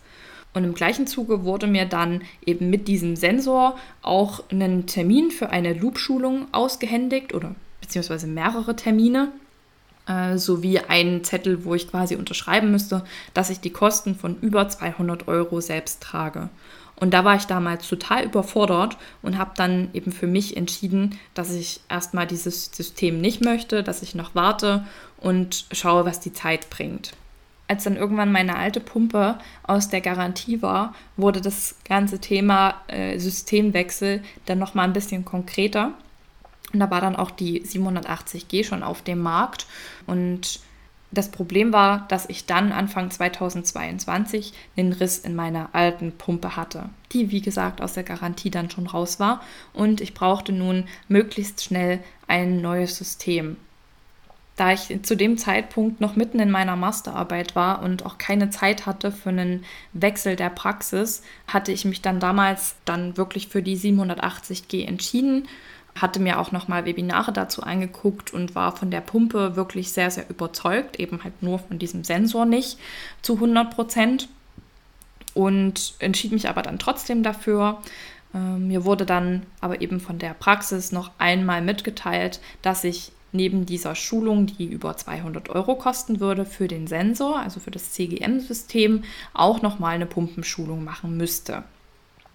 Und 0.54 0.63
im 0.63 0.74
gleichen 0.74 1.06
Zuge 1.06 1.44
wurde 1.44 1.68
mir 1.68 1.86
dann 1.86 2.22
eben 2.46 2.70
mit 2.70 2.88
diesem 2.88 3.15
Sensor 3.18 3.77
auch 4.01 4.44
ein 4.51 4.88
Termin 4.88 5.30
für 5.32 5.50
eine 5.50 5.74
Loop-Schulung 5.74 6.48
ausgehändigt 6.54 7.34
oder 7.34 7.56
beziehungsweise 7.82 8.25
mehrere 8.25 8.75
Termine 8.75 9.34
äh, 10.08 10.38
sowie 10.38 10.80
einen 10.80 11.24
Zettel, 11.24 11.65
wo 11.65 11.75
ich 11.75 11.89
quasi 11.89 12.15
unterschreiben 12.15 12.72
müsste, 12.72 13.04
dass 13.34 13.50
ich 13.50 13.60
die 13.60 13.72
Kosten 13.72 14.15
von 14.15 14.39
über 14.39 14.70
200 14.70 15.27
Euro 15.27 15.60
selbst 15.60 16.01
trage. 16.01 16.50
Und 16.98 17.14
da 17.14 17.25
war 17.25 17.36
ich 17.36 17.46
damals 17.46 17.88
total 17.88 18.24
überfordert 18.24 18.98
und 19.22 19.38
habe 19.38 19.52
dann 19.56 19.90
eben 19.94 20.12
für 20.12 20.28
mich 20.28 20.56
entschieden, 20.56 21.20
dass 21.34 21.54
ich 21.54 21.82
erstmal 21.90 22.25
dieses 22.25 22.66
System 22.66 23.20
nicht 23.20 23.44
möchte, 23.44 23.84
dass 23.84 24.02
ich 24.02 24.16
noch 24.16 24.34
warte 24.34 24.86
und 25.18 25.66
schaue, 25.72 26.06
was 26.06 26.20
die 26.20 26.34
Zeit 26.34 26.70
bringt. 26.70 27.12
Als 27.68 27.84
dann 27.84 27.98
irgendwann 27.98 28.32
meine 28.32 28.56
alte 28.58 28.80
Pumpe 28.80 29.40
aus 29.64 29.90
der 29.90 30.02
Garantie 30.02 30.62
war, 30.62 30.94
wurde 31.18 31.42
das 31.42 31.75
ganze 31.84 32.20
Thema 32.20 32.75
äh, 32.88 33.18
Systemwechsel 33.18 34.24
dann 34.46 34.60
nochmal 34.60 34.86
ein 34.86 34.94
bisschen 34.94 35.25
konkreter. 35.25 35.92
Und 36.72 36.80
da 36.80 36.92
war 36.92 37.02
dann 37.02 37.16
auch 37.16 37.32
die 37.32 37.64
780G 37.64 38.64
schon 38.64 38.84
auf 38.84 39.02
dem 39.02 39.20
Markt. 39.20 39.66
Und 40.06 40.60
das 41.18 41.30
Problem 41.30 41.74
war, 41.74 42.06
dass 42.10 42.30
ich 42.30 42.46
dann 42.46 42.72
Anfang 42.72 43.10
2022 43.10 44.54
einen 44.78 44.94
Riss 44.94 45.18
in 45.18 45.36
meiner 45.36 45.70
alten 45.74 46.12
Pumpe 46.12 46.56
hatte, 46.56 46.90
die 47.12 47.32
wie 47.32 47.42
gesagt 47.42 47.82
aus 47.82 47.94
der 47.94 48.04
Garantie 48.04 48.52
dann 48.52 48.70
schon 48.70 48.88
raus 48.88 49.20
war 49.20 49.42
und 49.74 50.02
ich 50.02 50.14
brauchte 50.14 50.52
nun 50.52 50.86
möglichst 51.08 51.64
schnell 51.64 52.00
ein 52.28 52.62
neues 52.62 52.98
System. 52.98 53.58
Da 54.56 54.72
ich 54.72 55.02
zu 55.04 55.18
dem 55.18 55.38
Zeitpunkt 55.38 56.00
noch 56.00 56.16
mitten 56.16 56.40
in 56.40 56.50
meiner 56.50 56.78
Masterarbeit 56.78 57.56
war 57.56 57.82
und 57.82 58.06
auch 58.06 58.18
keine 58.18 58.50
Zeit 58.52 58.86
hatte 58.86 59.12
für 59.12 59.30
einen 59.30 59.66
Wechsel 59.92 60.38
der 60.38 60.50
Praxis, 60.50 61.24
hatte 61.48 61.74
ich 61.74 61.84
mich 61.84 62.02
dann 62.02 62.22
damals 62.22 62.76
dann 62.86 63.18
wirklich 63.18 63.50
für 63.50 63.62
die 63.62 63.78
780G 63.78 64.88
entschieden 64.88 65.50
hatte 65.96 66.20
mir 66.20 66.40
auch 66.40 66.52
nochmal 66.52 66.86
Webinare 66.86 67.32
dazu 67.32 67.64
angeguckt 67.64 68.34
und 68.34 68.54
war 68.54 68.75
von 68.75 68.92
der 68.92 69.02
Pumpe 69.02 69.56
wirklich 69.56 69.92
sehr, 69.92 70.12
sehr 70.12 70.30
überzeugt, 70.30 71.00
eben 71.00 71.24
halt 71.24 71.42
nur 71.42 71.60
von 71.60 71.80
diesem 71.80 72.04
Sensor 72.04 72.46
nicht 72.46 72.78
zu 73.22 73.36
100 73.36 73.74
Prozent 73.74 74.28
und 75.34 75.96
entschied 76.00 76.32
mich 76.32 76.50
aber 76.50 76.62
dann 76.62 76.80
trotzdem 76.80 77.24
dafür. 77.24 77.82
Ähm, 78.34 78.68
mir 78.68 78.84
wurde 78.84 79.06
dann 79.06 79.44
aber 79.62 79.82
eben 79.82 80.00
von 80.02 80.20
der 80.20 80.34
Praxis 80.34 80.92
noch 80.92 81.12
einmal 81.18 81.62
mitgeteilt, 81.62 82.42
dass 82.62 82.84
ich 82.84 83.12
neben 83.32 83.66
dieser 83.66 83.96
Schulung, 83.96 84.48
die 84.48 84.66
über 84.66 84.98
200 84.98 85.50
Euro 85.50 85.75
kosten 85.75 86.20
würde 86.20 86.46
für 86.46 86.68
den 86.68 86.88
Sensor, 86.88 87.40
also 87.40 87.60
für 87.60 87.72
das 87.72 87.92
CGM-System, 87.92 89.04
auch 89.34 89.62
nochmal 89.62 89.96
eine 89.96 90.06
Pumpenschulung 90.06 90.84
machen 90.84 91.18
müsste. 91.18 91.64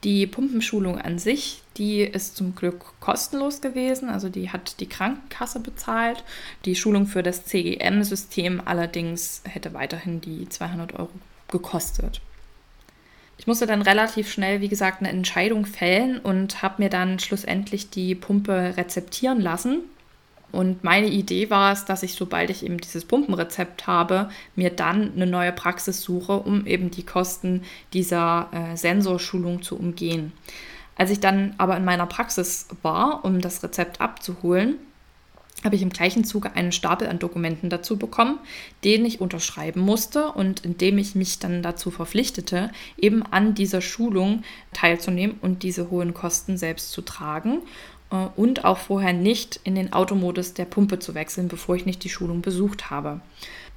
Die 0.03 0.27
Pumpenschulung 0.27 0.99
an 0.99 1.19
sich, 1.19 1.63
die 1.77 2.01
ist 2.01 2.35
zum 2.35 2.55
Glück 2.55 2.99
kostenlos 3.01 3.61
gewesen, 3.61 4.09
also 4.09 4.31
die 4.31 4.51
hat 4.51 4.81
die 4.81 4.89
Krankenkasse 4.89 5.61
bezahlt. 5.61 6.25
Die 6.65 6.75
Schulung 6.75 7.07
für 7.07 7.23
das 7.23 7.45
CGM-System 7.45 8.63
allerdings 8.65 9.43
hätte 9.47 9.75
weiterhin 9.75 10.23
die 10.23 10.49
200 10.49 10.95
Euro 10.99 11.11
gekostet. 11.49 12.23
Ich 13.37 13.47
musste 13.47 13.67
dann 13.67 13.83
relativ 13.83 14.31
schnell, 14.31 14.61
wie 14.63 14.69
gesagt, 14.69 15.01
eine 15.01 15.11
Entscheidung 15.11 15.67
fällen 15.67 16.19
und 16.19 16.63
habe 16.63 16.83
mir 16.83 16.91
dann 16.91 17.19
schlussendlich 17.19 17.91
die 17.91 18.15
Pumpe 18.15 18.75
rezeptieren 18.77 19.41
lassen 19.41 19.83
und 20.53 20.85
meine 20.85 21.09
Idee 21.09 21.51
war 21.51 21.73
es, 21.73 21.85
dass 21.85 22.03
ich, 22.03 22.15
sobald 22.15 22.51
ich 22.51 22.65
eben 22.65 22.79
dieses 22.79 23.05
Pumpenrezept 23.05 23.87
habe, 23.87 24.31
mir 24.57 24.71
dann 24.71 25.13
eine 25.15 25.27
neue 25.27 25.53
Praxis 25.53 26.03
suche, 26.03 26.39
um 26.39 26.67
eben 26.67 26.91
die 26.91 27.05
Kosten 27.05 27.63
dieser 27.93 28.49
äh, 28.53 28.77
Sensorschulung 28.77 29.63
zu 29.63 29.77
umgehen. 29.77 30.33
Als 30.97 31.11
ich 31.11 31.21
dann 31.21 31.55
aber 31.59 31.77
in 31.77 31.85
meiner 31.85 32.07
Praxis 32.07 32.69
war, 32.83 33.25
um 33.25 33.41
das 33.41 33.63
Rezept 33.63 34.01
abzuholen, 34.01 34.77
habe 35.65 35.77
ich 35.77 35.83
im 35.83 35.91
gleichen 35.91 36.25
Zuge 36.25 36.55
einen 36.55 36.73
Stapel 36.73 37.09
an 37.09 37.19
Dokumenten 37.19 37.69
dazu 37.69 37.99
bekommen, 37.99 38.39
den 38.85 39.05
ich 39.05 39.21
unterschreiben 39.21 39.81
musste 39.81 40.33
und 40.33 40.65
in 40.65 40.79
dem 40.79 40.99
ich 40.99 41.15
mich 41.15 41.39
dann 41.39 41.63
dazu 41.63 41.91
verpflichtete, 41.91 42.71
eben 42.97 43.23
an 43.23 43.55
dieser 43.55 43.83
Schulung 43.83 44.43
teilzunehmen 44.73 45.37
und 45.43 45.63
diese 45.63 45.91
hohen 45.91 46.15
Kosten 46.15 46.57
selbst 46.57 46.93
zu 46.93 47.03
tragen 47.03 47.61
und 48.37 48.65
auch 48.65 48.79
vorher 48.79 49.13
nicht 49.13 49.61
in 49.65 49.75
den 49.75 49.93
Automodus 49.93 50.55
der 50.55 50.65
Pumpe 50.65 50.99
zu 50.99 51.15
wechseln, 51.15 51.49
bevor 51.49 51.77
ich 51.77 51.87
nicht 51.87 52.03
die 52.05 52.09
Schulung 52.09 52.43
besucht 52.43 52.91
habe. 52.91 53.21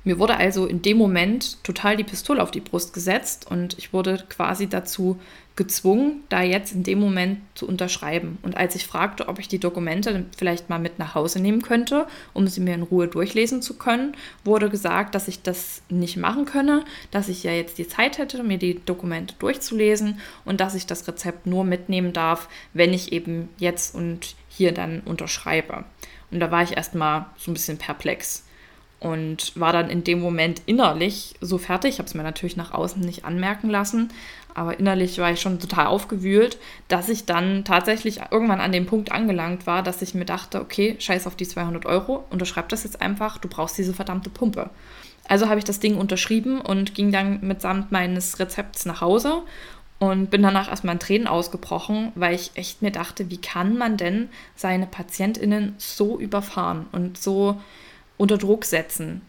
Mir 0.05 0.19
wurde 0.19 0.35
also 0.35 0.65
in 0.65 0.81
dem 0.81 0.97
Moment 0.97 1.63
total 1.63 1.95
die 1.95 2.03
Pistole 2.03 2.43
auf 2.43 2.51
die 2.51 2.59
Brust 2.59 2.93
gesetzt 2.93 3.47
und 3.49 3.77
ich 3.77 3.93
wurde 3.93 4.25
quasi 4.27 4.67
dazu 4.67 5.17
gezwungen, 5.55 6.23
da 6.29 6.41
jetzt 6.41 6.73
in 6.73 6.83
dem 6.83 6.99
Moment 6.99 7.39
zu 7.53 7.67
unterschreiben. 7.67 8.37
Und 8.41 8.57
als 8.57 8.75
ich 8.75 8.87
fragte, 8.87 9.29
ob 9.29 9.39
ich 9.39 9.47
die 9.47 9.59
Dokumente 9.59 10.25
vielleicht 10.35 10.69
mal 10.69 10.79
mit 10.79 10.99
nach 10.99 11.15
Hause 11.15 11.39
nehmen 11.39 11.61
könnte, 11.61 12.07
um 12.33 12.47
sie 12.47 12.59
mir 12.59 12.73
in 12.73 12.81
Ruhe 12.81 13.07
durchlesen 13.07 13.61
zu 13.61 13.77
können, 13.77 14.17
wurde 14.43 14.69
gesagt, 14.69 15.15
dass 15.15 15.27
ich 15.27 15.41
das 15.41 15.83
nicht 15.89 16.17
machen 16.17 16.45
könne, 16.45 16.83
dass 17.11 17.29
ich 17.29 17.43
ja 17.43 17.51
jetzt 17.51 17.77
die 17.77 17.87
Zeit 17.87 18.17
hätte, 18.17 18.43
mir 18.43 18.57
die 18.57 18.83
Dokumente 18.83 19.35
durchzulesen 19.39 20.19
und 20.43 20.59
dass 20.59 20.75
ich 20.75 20.87
das 20.87 21.07
Rezept 21.07 21.45
nur 21.45 21.63
mitnehmen 21.63 22.13
darf, 22.13 22.49
wenn 22.73 22.91
ich 22.91 23.13
eben 23.13 23.47
jetzt 23.57 23.95
und 23.95 24.35
hier 24.49 24.73
dann 24.73 25.01
unterschreibe. 25.01 25.85
Und 26.31 26.39
da 26.39 26.49
war 26.51 26.63
ich 26.63 26.75
erstmal 26.75 27.27
so 27.37 27.51
ein 27.51 27.53
bisschen 27.53 27.77
perplex 27.77 28.43
und 29.03 29.59
war 29.59 29.73
dann 29.73 29.89
in 29.89 30.03
dem 30.03 30.21
Moment 30.21 30.61
innerlich 30.65 31.35
so 31.41 31.57
fertig. 31.57 31.91
Ich 31.91 31.99
habe 31.99 32.07
es 32.07 32.13
mir 32.13 32.23
natürlich 32.23 32.55
nach 32.55 32.73
außen 32.73 33.01
nicht 33.01 33.25
anmerken 33.25 33.69
lassen, 33.69 34.09
aber 34.55 34.79
innerlich 34.79 35.17
war 35.19 35.31
ich 35.31 35.41
schon 35.41 35.59
total 35.59 35.87
aufgewühlt, 35.87 36.57
dass 36.87 37.09
ich 37.09 37.25
dann 37.25 37.65
tatsächlich 37.65 38.21
irgendwann 38.31 38.61
an 38.61 38.71
dem 38.71 38.85
Punkt 38.85 39.11
angelangt 39.11 39.67
war, 39.67 39.83
dass 39.83 40.01
ich 40.01 40.13
mir 40.13 40.25
dachte, 40.25 40.61
okay, 40.61 40.95
scheiß 40.99 41.27
auf 41.27 41.35
die 41.35 41.47
200 41.47 41.85
Euro, 41.85 42.23
unterschreib 42.29 42.69
das 42.69 42.85
jetzt 42.85 43.01
einfach, 43.01 43.37
du 43.37 43.49
brauchst 43.49 43.77
diese 43.77 43.93
verdammte 43.93 44.29
Pumpe. 44.29 44.69
Also 45.27 45.49
habe 45.49 45.59
ich 45.59 45.65
das 45.65 45.79
Ding 45.79 45.97
unterschrieben 45.97 46.61
und 46.61 46.95
ging 46.95 47.11
dann 47.11 47.39
mitsamt 47.41 47.91
meines 47.91 48.39
Rezepts 48.39 48.85
nach 48.85 49.01
Hause 49.01 49.41
und 49.99 50.29
bin 50.29 50.43
danach 50.43 50.69
erstmal 50.69 50.95
in 50.95 50.99
Tränen 50.99 51.27
ausgebrochen, 51.27 52.11
weil 52.15 52.35
ich 52.35 52.51
echt 52.55 52.81
mir 52.81 52.91
dachte, 52.91 53.29
wie 53.29 53.37
kann 53.37 53.77
man 53.77 53.97
denn 53.97 54.29
seine 54.55 54.85
PatientInnen 54.85 55.75
so 55.77 56.19
überfahren 56.19 56.85
und 56.91 57.17
so 57.17 57.61
unter 58.23 58.37
Druck 58.37 58.65
setzen. 58.65 59.21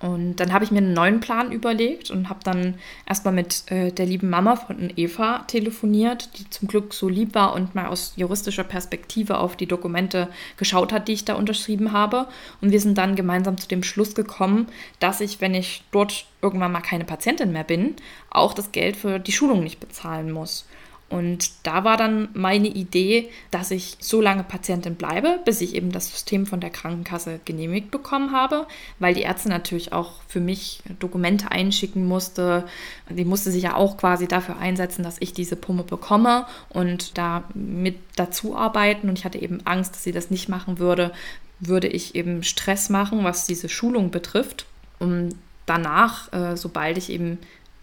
Und 0.00 0.36
dann 0.36 0.52
habe 0.52 0.64
ich 0.64 0.70
mir 0.70 0.78
einen 0.78 0.92
neuen 0.92 1.18
Plan 1.18 1.50
überlegt 1.50 2.12
und 2.12 2.28
habe 2.28 2.38
dann 2.44 2.74
erstmal 3.04 3.34
mit 3.34 3.68
äh, 3.68 3.90
der 3.90 4.06
lieben 4.06 4.30
Mama 4.30 4.54
von 4.54 4.92
Eva 4.94 5.40
telefoniert, 5.48 6.38
die 6.38 6.48
zum 6.50 6.68
Glück 6.68 6.94
so 6.94 7.08
lieb 7.08 7.34
war 7.34 7.52
und 7.54 7.74
mal 7.74 7.86
aus 7.86 8.12
juristischer 8.14 8.62
Perspektive 8.62 9.38
auf 9.38 9.56
die 9.56 9.66
Dokumente 9.66 10.28
geschaut 10.56 10.92
hat, 10.92 11.08
die 11.08 11.14
ich 11.14 11.24
da 11.24 11.34
unterschrieben 11.34 11.90
habe. 11.90 12.28
Und 12.60 12.70
wir 12.70 12.80
sind 12.80 12.96
dann 12.96 13.16
gemeinsam 13.16 13.58
zu 13.58 13.66
dem 13.66 13.82
Schluss 13.82 14.14
gekommen, 14.14 14.68
dass 15.00 15.20
ich, 15.20 15.40
wenn 15.40 15.54
ich 15.54 15.82
dort 15.90 16.26
irgendwann 16.42 16.70
mal 16.70 16.80
keine 16.80 17.04
Patientin 17.04 17.50
mehr 17.50 17.64
bin, 17.64 17.96
auch 18.30 18.54
das 18.54 18.70
Geld 18.70 18.96
für 18.96 19.18
die 19.18 19.32
Schulung 19.32 19.64
nicht 19.64 19.80
bezahlen 19.80 20.30
muss. 20.30 20.68
Und 21.10 21.50
da 21.62 21.84
war 21.84 21.96
dann 21.96 22.28
meine 22.34 22.68
Idee, 22.68 23.30
dass 23.50 23.70
ich 23.70 23.96
so 23.98 24.20
lange 24.20 24.44
Patientin 24.44 24.94
bleibe, 24.94 25.40
bis 25.46 25.62
ich 25.62 25.74
eben 25.74 25.90
das 25.90 26.10
System 26.10 26.44
von 26.44 26.60
der 26.60 26.68
Krankenkasse 26.68 27.40
genehmigt 27.46 27.90
bekommen 27.90 28.32
habe, 28.32 28.66
weil 28.98 29.14
die 29.14 29.22
Ärzte 29.22 29.48
natürlich 29.48 29.92
auch 29.94 30.20
für 30.28 30.40
mich 30.40 30.82
Dokumente 30.98 31.50
einschicken 31.50 32.06
musste. 32.06 32.66
Die 33.08 33.24
musste 33.24 33.50
sich 33.50 33.62
ja 33.62 33.74
auch 33.74 33.96
quasi 33.96 34.28
dafür 34.28 34.58
einsetzen, 34.58 35.02
dass 35.02 35.16
ich 35.20 35.32
diese 35.32 35.56
Pumpe 35.56 35.84
bekomme 35.84 36.44
und 36.68 37.16
da 37.16 37.44
mit 37.54 37.96
dazu 38.16 38.54
arbeiten. 38.54 39.08
Und 39.08 39.18
ich 39.18 39.24
hatte 39.24 39.40
eben 39.40 39.60
Angst, 39.64 39.94
dass 39.94 40.04
sie 40.04 40.12
das 40.12 40.30
nicht 40.30 40.50
machen 40.50 40.78
würde, 40.78 41.12
würde 41.58 41.88
ich 41.88 42.14
eben 42.16 42.42
Stress 42.42 42.90
machen, 42.90 43.24
was 43.24 43.46
diese 43.46 43.70
Schulung 43.70 44.10
betrifft. 44.10 44.66
Und 44.98 45.36
danach, 45.64 46.32
äh, 46.32 46.56
sobald 46.56 46.98
ich 46.98 47.10
eben 47.10 47.38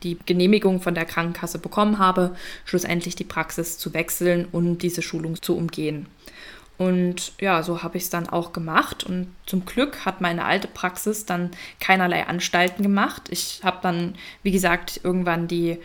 die 0.06 0.18
Genehmigung 0.26 0.82
von 0.82 0.96
der 0.96 1.06
Krankenkasse 1.06 1.60
bekommen 1.60 2.00
habe, 2.00 2.36
schlussendlich 2.64 3.16
die 3.16 3.24
Praxis 3.24 3.78
zu 3.78 3.94
wechseln 3.94 4.48
und 4.52 4.78
diese 4.78 5.02
Schulung 5.02 5.42
zu 5.42 5.58
umgehen. 5.58 6.06
Und 6.78 7.34
ja, 7.40 7.64
so 7.64 7.84
habe 7.84 7.98
ich 7.98 8.04
es 8.04 8.10
dann 8.10 8.28
auch 8.28 8.54
gemacht. 8.54 9.04
Und 9.04 9.28
zum 9.46 9.66
Glück 9.66 10.06
hat 10.06 10.22
meine 10.22 10.46
alte 10.46 10.68
Praxis 10.68 11.26
dann 11.26 11.52
keinerlei 11.80 12.28
Anstalten 12.28 12.84
gemacht. 12.84 13.24
Ich 13.30 13.62
habe 13.64 13.80
dann, 13.82 14.16
wie 14.44 14.52
gesagt, 14.52 15.00
irgendwann 15.04 15.48
die 15.48 15.78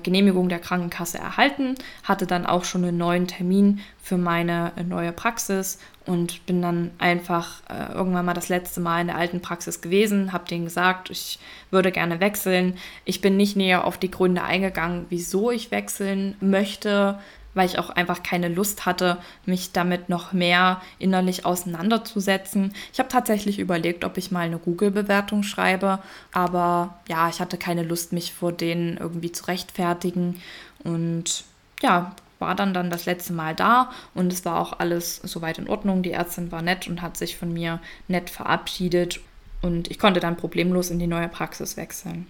Genehmigung 0.00 0.48
der 0.48 0.58
Krankenkasse 0.58 1.18
erhalten, 1.18 1.74
hatte 2.02 2.26
dann 2.26 2.46
auch 2.46 2.64
schon 2.64 2.84
einen 2.84 2.96
neuen 2.96 3.26
Termin 3.26 3.80
für 4.02 4.16
meine 4.16 4.72
äh, 4.76 4.82
neue 4.82 5.12
Praxis 5.12 5.78
und 6.06 6.44
bin 6.46 6.60
dann 6.60 6.90
einfach 6.98 7.62
äh, 7.68 7.92
irgendwann 7.92 8.26
mal 8.26 8.34
das 8.34 8.48
letzte 8.48 8.80
Mal 8.80 9.00
in 9.00 9.06
der 9.06 9.16
alten 9.16 9.40
Praxis 9.40 9.80
gewesen, 9.80 10.32
habe 10.32 10.48
denen 10.48 10.64
gesagt, 10.64 11.10
ich 11.10 11.38
würde 11.70 11.92
gerne 11.92 12.20
wechseln. 12.20 12.76
Ich 13.04 13.20
bin 13.20 13.36
nicht 13.36 13.56
näher 13.56 13.84
auf 13.84 13.98
die 13.98 14.10
Gründe 14.10 14.42
eingegangen, 14.42 15.06
wieso 15.08 15.50
ich 15.50 15.70
wechseln 15.70 16.36
möchte 16.40 17.18
weil 17.54 17.66
ich 17.66 17.78
auch 17.78 17.90
einfach 17.90 18.22
keine 18.22 18.48
Lust 18.48 18.86
hatte, 18.86 19.18
mich 19.46 19.72
damit 19.72 20.08
noch 20.08 20.32
mehr 20.32 20.82
innerlich 20.98 21.46
auseinanderzusetzen. 21.46 22.74
Ich 22.92 22.98
habe 22.98 23.08
tatsächlich 23.08 23.58
überlegt, 23.58 24.04
ob 24.04 24.18
ich 24.18 24.30
mal 24.30 24.40
eine 24.40 24.58
Google-Bewertung 24.58 25.42
schreibe, 25.42 26.00
aber 26.32 26.98
ja, 27.08 27.28
ich 27.28 27.40
hatte 27.40 27.56
keine 27.56 27.82
Lust, 27.82 28.12
mich 28.12 28.34
vor 28.34 28.52
denen 28.52 28.96
irgendwie 28.96 29.32
zu 29.32 29.46
rechtfertigen 29.46 30.40
und 30.82 31.44
ja, 31.82 32.14
war 32.38 32.54
dann 32.54 32.74
dann 32.74 32.90
das 32.90 33.06
letzte 33.06 33.32
Mal 33.32 33.54
da 33.54 33.90
und 34.14 34.32
es 34.32 34.44
war 34.44 34.60
auch 34.60 34.78
alles 34.78 35.16
soweit 35.22 35.58
in 35.58 35.68
Ordnung. 35.68 36.02
Die 36.02 36.12
Ärztin 36.12 36.52
war 36.52 36.62
nett 36.62 36.88
und 36.88 37.00
hat 37.00 37.16
sich 37.16 37.36
von 37.36 37.52
mir 37.52 37.80
nett 38.08 38.30
verabschiedet 38.30 39.20
und 39.62 39.90
ich 39.90 39.98
konnte 39.98 40.20
dann 40.20 40.36
problemlos 40.36 40.90
in 40.90 40.98
die 40.98 41.06
neue 41.06 41.28
Praxis 41.28 41.76
wechseln. 41.76 42.26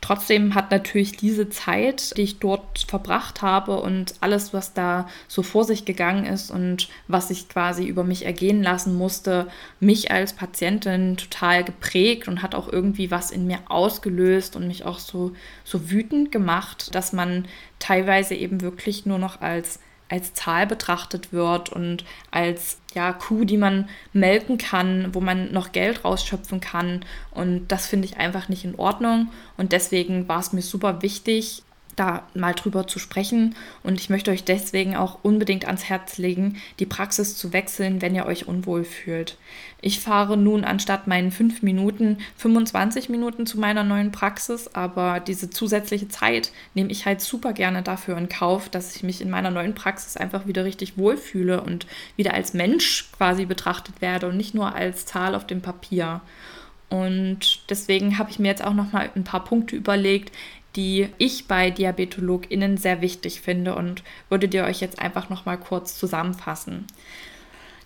Trotzdem 0.00 0.54
hat 0.54 0.70
natürlich 0.70 1.16
diese 1.16 1.48
Zeit, 1.48 2.16
die 2.16 2.22
ich 2.22 2.38
dort 2.38 2.84
verbracht 2.86 3.42
habe 3.42 3.80
und 3.80 4.14
alles, 4.20 4.52
was 4.52 4.74
da 4.74 5.08
so 5.26 5.42
vor 5.42 5.64
sich 5.64 5.84
gegangen 5.84 6.26
ist 6.26 6.50
und 6.50 6.88
was 7.08 7.30
ich 7.30 7.48
quasi 7.48 7.86
über 7.86 8.04
mich 8.04 8.24
ergehen 8.24 8.62
lassen 8.62 8.96
musste, 8.96 9.48
mich 9.80 10.10
als 10.10 10.34
Patientin 10.34 11.16
total 11.16 11.64
geprägt 11.64 12.28
und 12.28 12.42
hat 12.42 12.54
auch 12.54 12.70
irgendwie 12.70 13.10
was 13.10 13.30
in 13.30 13.46
mir 13.46 13.58
ausgelöst 13.68 14.54
und 14.54 14.66
mich 14.68 14.84
auch 14.84 14.98
so, 14.98 15.32
so 15.64 15.90
wütend 15.90 16.30
gemacht, 16.30 16.94
dass 16.94 17.12
man 17.12 17.46
teilweise 17.78 18.34
eben 18.34 18.60
wirklich 18.60 19.06
nur 19.06 19.18
noch 19.18 19.40
als 19.40 19.80
als 20.08 20.34
Zahl 20.34 20.66
betrachtet 20.66 21.32
wird 21.32 21.70
und 21.70 22.04
als 22.30 22.78
ja, 22.96 23.12
Kuh, 23.12 23.44
die 23.44 23.58
man 23.58 23.88
melken 24.14 24.56
kann, 24.56 25.10
wo 25.12 25.20
man 25.20 25.52
noch 25.52 25.70
Geld 25.70 26.04
rausschöpfen 26.04 26.60
kann. 26.60 27.04
Und 27.30 27.68
das 27.68 27.86
finde 27.86 28.06
ich 28.06 28.16
einfach 28.16 28.48
nicht 28.48 28.64
in 28.64 28.74
Ordnung. 28.74 29.28
Und 29.58 29.72
deswegen 29.72 30.26
war 30.28 30.40
es 30.40 30.54
mir 30.54 30.62
super 30.62 31.02
wichtig, 31.02 31.62
da 31.96 32.28
mal 32.34 32.54
drüber 32.54 32.86
zu 32.86 32.98
sprechen. 32.98 33.54
Und 33.82 33.98
ich 34.00 34.10
möchte 34.10 34.30
euch 34.30 34.44
deswegen 34.44 34.94
auch 34.94 35.18
unbedingt 35.22 35.66
ans 35.66 35.84
Herz 35.84 36.18
legen, 36.18 36.56
die 36.78 36.86
Praxis 36.86 37.36
zu 37.36 37.52
wechseln, 37.52 38.02
wenn 38.02 38.14
ihr 38.14 38.26
euch 38.26 38.46
unwohl 38.46 38.84
fühlt. 38.84 39.36
Ich 39.80 40.00
fahre 40.00 40.36
nun 40.36 40.64
anstatt 40.64 41.06
meinen 41.06 41.30
fünf 41.30 41.62
Minuten 41.62 42.18
25 42.36 43.08
Minuten 43.08 43.46
zu 43.46 43.58
meiner 43.58 43.84
neuen 43.84 44.12
Praxis, 44.12 44.68
aber 44.68 45.20
diese 45.20 45.50
zusätzliche 45.50 46.08
Zeit 46.08 46.52
nehme 46.74 46.90
ich 46.90 47.06
halt 47.06 47.20
super 47.20 47.52
gerne 47.52 47.82
dafür 47.82 48.16
in 48.16 48.28
Kauf, 48.28 48.68
dass 48.68 48.96
ich 48.96 49.02
mich 49.02 49.20
in 49.20 49.30
meiner 49.30 49.50
neuen 49.50 49.74
Praxis 49.74 50.16
einfach 50.16 50.46
wieder 50.46 50.64
richtig 50.64 50.98
wohlfühle 50.98 51.60
und 51.60 51.86
wieder 52.16 52.34
als 52.34 52.54
Mensch 52.54 53.10
quasi 53.16 53.44
betrachtet 53.46 54.00
werde 54.00 54.28
und 54.28 54.36
nicht 54.36 54.54
nur 54.54 54.74
als 54.74 55.06
Zahl 55.06 55.34
auf 55.34 55.46
dem 55.46 55.62
Papier. 55.62 56.20
Und 56.88 57.68
deswegen 57.68 58.18
habe 58.18 58.30
ich 58.30 58.38
mir 58.38 58.48
jetzt 58.48 58.64
auch 58.64 58.74
noch 58.74 58.92
mal 58.92 59.10
ein 59.14 59.24
paar 59.24 59.44
Punkte 59.44 59.76
überlegt, 59.76 60.32
die 60.76 61.08
ich 61.18 61.48
bei 61.48 61.70
DiabetologInnen 61.70 62.76
sehr 62.76 63.00
wichtig 63.00 63.40
finde 63.40 63.74
und 63.74 64.02
würde 64.28 64.48
dir 64.48 64.64
euch 64.64 64.80
jetzt 64.80 64.98
einfach 64.98 65.30
noch 65.30 65.46
mal 65.46 65.56
kurz 65.56 65.98
zusammenfassen. 65.98 66.86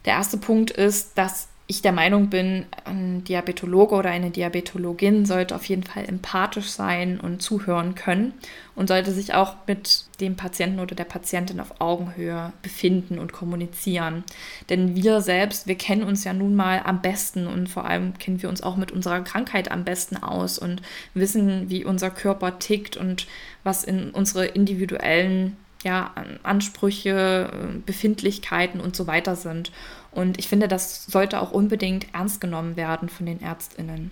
Der 0.05 0.15
erste 0.15 0.39
Punkt 0.39 0.71
ist, 0.71 1.17
dass 1.17 1.49
ich 1.71 1.83
der 1.83 1.93
Meinung 1.93 2.31
bin, 2.31 2.67
ein 2.85 3.23
Diabetologe 3.23 3.95
oder 3.95 4.11
eine 4.11 4.33
Diabetologin 4.33 5.25
sollte 5.25 5.55
auf 5.55 5.65
jeden 5.67 5.85
Fall 5.85 6.05
empathisch 6.05 6.69
sein 6.69 7.21
und 7.21 7.43
zuhören 7.43 7.95
können 7.95 8.35
und 8.75 8.89
sollte 8.89 9.13
sich 9.13 9.35
auch 9.35 9.55
mit 9.69 10.07
dem 10.21 10.35
Patienten 10.35 10.81
oder 10.81 10.97
der 10.97 11.05
Patientin 11.05 11.61
auf 11.61 11.81
Augenhöhe 11.81 12.53
befinden 12.63 13.21
und 13.21 13.33
kommunizieren. 13.33 14.25
Denn 14.69 14.97
wir 14.97 15.21
selbst, 15.21 15.69
wir 15.69 15.77
kennen 15.77 16.03
uns 16.03 16.25
ja 16.25 16.33
nun 16.33 16.57
mal 16.57 16.83
am 16.85 17.03
besten 17.03 17.47
und 17.47 17.69
vor 17.69 17.85
allem 17.85 18.19
kennen 18.19 18.43
wir 18.43 18.49
uns 18.49 18.65
auch 18.65 18.77
mit 18.77 18.91
unserer 18.91 19.21
Krankheit 19.21 19.71
am 19.71 19.85
besten 19.85 20.17
aus 20.17 20.59
und 20.59 20.83
wissen, 21.15 21.71
wie 21.71 21.85
unser 21.85 22.11
Körper 22.11 22.59
tickt 22.59 22.97
und 22.97 23.29
was 23.63 23.85
in 23.85 24.11
unsere 24.11 24.45
individuellen 24.45 25.57
ja, 25.83 26.13
Ansprüche, 26.43 27.51
Befindlichkeiten 27.87 28.81
und 28.81 28.95
so 28.95 29.07
weiter 29.07 29.37
sind. 29.37 29.73
Und 30.13 30.39
ich 30.39 30.49
finde, 30.49 30.69
das 30.69 31.07
sollte 31.07 31.41
auch 31.41 31.53
unbedingt 31.53 32.07
ernst 32.13 32.41
genommen 32.41 32.77
werden 32.77 33.09
von 33.09 33.27
den 33.27 33.41
Ärztinnen. 33.41 34.11